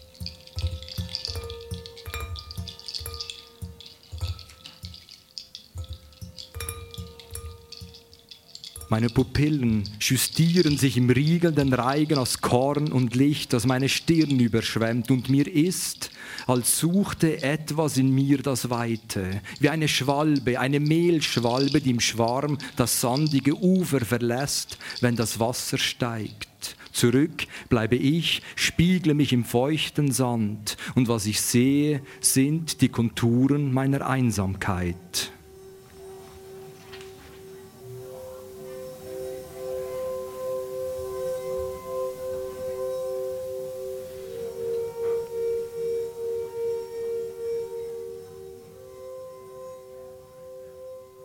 [8.89, 15.11] Meine Pupillen justieren sich im riegelnden Reigen aus Korn und Licht, das meine Stirn überschwemmt,
[15.11, 16.09] und mir ist,
[16.45, 22.57] als suchte etwas in mir das Weite, wie eine Schwalbe, eine Mehlschwalbe, die im Schwarm
[22.77, 26.77] das sandige Ufer verlässt, wenn das Wasser steigt.
[26.93, 33.73] Zurück bleibe ich, spiegle mich im feuchten Sand, und was ich sehe, sind die Konturen
[33.73, 35.33] meiner Einsamkeit.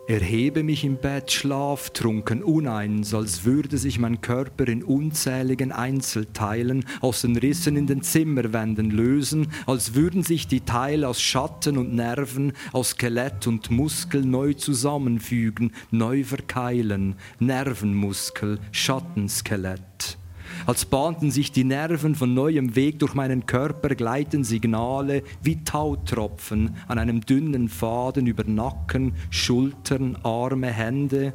[0.05, 7.21] Erhebe mich im Bett schlaftrunken uneins, als würde sich mein Körper in unzähligen Einzelteilen aus
[7.21, 12.51] den Rissen in den Zimmerwänden lösen, als würden sich die Teile aus Schatten und Nerven,
[12.73, 20.17] aus Skelett und Muskel neu zusammenfügen, neu verkeilen, Nervenmuskel, Schattenskelett.
[20.65, 26.77] Als bahnten sich die Nerven von neuem Weg durch meinen Körper, gleiten Signale wie Tautropfen
[26.87, 31.33] an einem dünnen Faden über Nacken, Schultern, Arme, Hände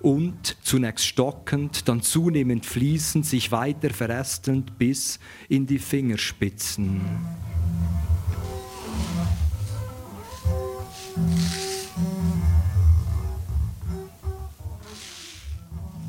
[0.00, 5.20] und zunächst stockend, dann zunehmend fließend, sich weiter verästelnd bis
[5.50, 7.02] in die Fingerspitzen.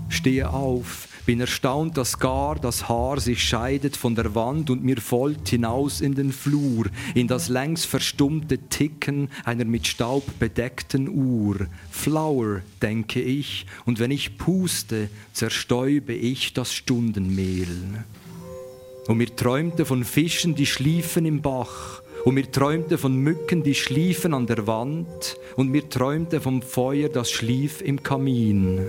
[0.08, 4.98] Stehe auf, bin erstaunt, dass gar das Haar sich scheidet von der Wand und mir
[4.98, 11.68] folgt hinaus in den Flur, in das längst verstummte Ticken einer mit Staub bedeckten Uhr.
[11.90, 18.04] Flower, denke ich, und wenn ich puste, zerstäube ich das Stundenmehl.
[19.08, 23.74] Und mir träumte von Fischen, die schliefen im Bach, Und mir träumte von Mücken, die
[23.74, 28.80] schliefen an der Wand, und mir träumte vom Feuer, das schlief im Kamin.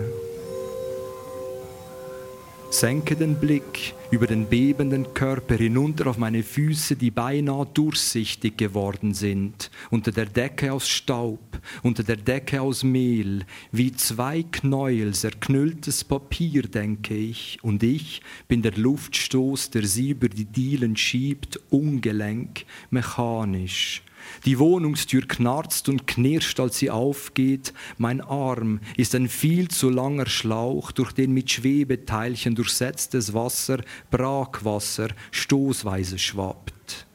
[2.72, 9.12] Senke den Blick über den bebenden Körper hinunter auf meine Füße, die beinahe durchsichtig geworden
[9.12, 16.02] sind, unter der Decke aus Staub, unter der Decke aus Mehl, wie zwei Knäuel zerknülltes
[16.02, 22.64] Papier, denke ich, und ich bin der Luftstoß, der sie über die Dielen schiebt, ungelenk,
[22.88, 24.02] mechanisch.
[24.44, 27.72] Die Wohnungstür knarzt und knirscht, als sie aufgeht.
[27.96, 35.08] Mein Arm ist ein viel zu langer Schlauch, durch den mit Schwebeteilchen durchsetztes Wasser, Brackwasser,
[35.30, 37.06] stoßweise schwappt.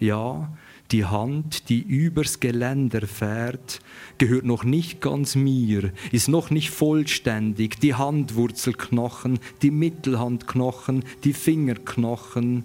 [0.00, 0.52] Ja,
[0.94, 3.80] die Hand, die übers Geländer fährt,
[4.18, 7.80] gehört noch nicht ganz mir, ist noch nicht vollständig.
[7.80, 12.62] Die Handwurzelknochen, die Mittelhandknochen, die Fingerknochen,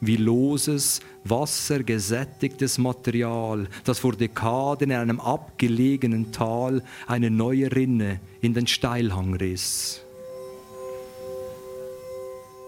[0.00, 8.54] wie loses, wassergesättigtes Material, das vor Dekaden in einem abgelegenen Tal eine neue Rinne in
[8.54, 10.02] den Steilhang riss.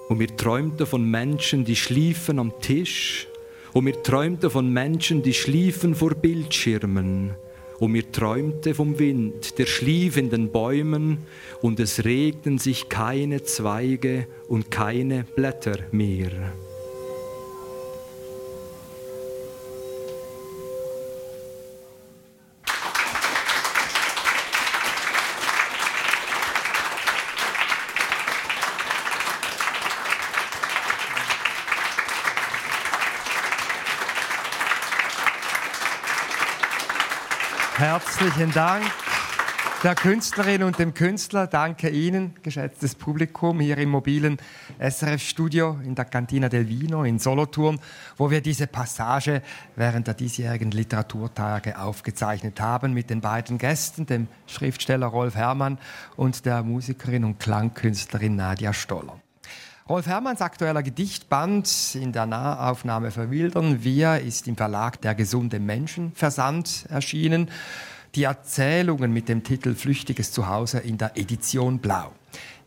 [0.09, 3.29] Und mir träumte von Menschen, die schliefen am Tisch,
[3.75, 7.35] und mir träumte von Menschen, die schliefen vor Bildschirmen,
[7.81, 11.19] und mir träumte vom Wind, der schlief in den Bäumen,
[11.61, 16.31] und es regten sich keine Zweige und keine Blätter mehr.
[38.17, 38.85] Herzlichen Dank
[39.83, 41.49] der Künstlerin und dem Künstler.
[41.49, 44.37] Danke Ihnen, geschätztes Publikum, hier im mobilen
[44.79, 47.81] SRF-Studio in der Cantina del Vino in Solothurn,
[48.17, 49.43] wo wir diese Passage
[49.75, 55.79] während der diesjährigen Literaturtage aufgezeichnet haben mit den beiden Gästen, dem Schriftsteller Rolf Herrmann
[56.15, 59.21] und der Musikerin und Klangkünstlerin Nadia Stoller.
[59.89, 66.87] Rolf Herrmanns aktueller Gedichtband in der Nahaufnahme Verwildern Wir ist im Verlag Der gesunde Menschenversand
[66.91, 67.51] erschienen.
[68.15, 72.13] Die Erzählungen mit dem Titel Flüchtiges Zuhause in der Edition Blau.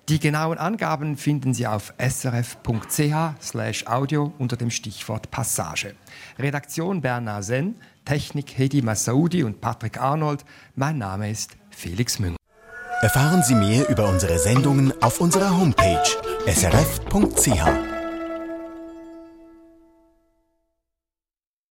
[0.09, 2.73] Die genauen Angaben finden Sie auf srf.ch/audio
[4.37, 5.95] unter dem Stichwort Passage.
[6.37, 7.75] Redaktion Bernard Sen,
[8.05, 10.43] Technik Hedi Massaudi und Patrick Arnold.
[10.75, 12.37] Mein Name ist Felix Münger.
[13.01, 16.03] Erfahren Sie mehr über unsere Sendungen auf unserer Homepage
[16.47, 17.86] srf.ch.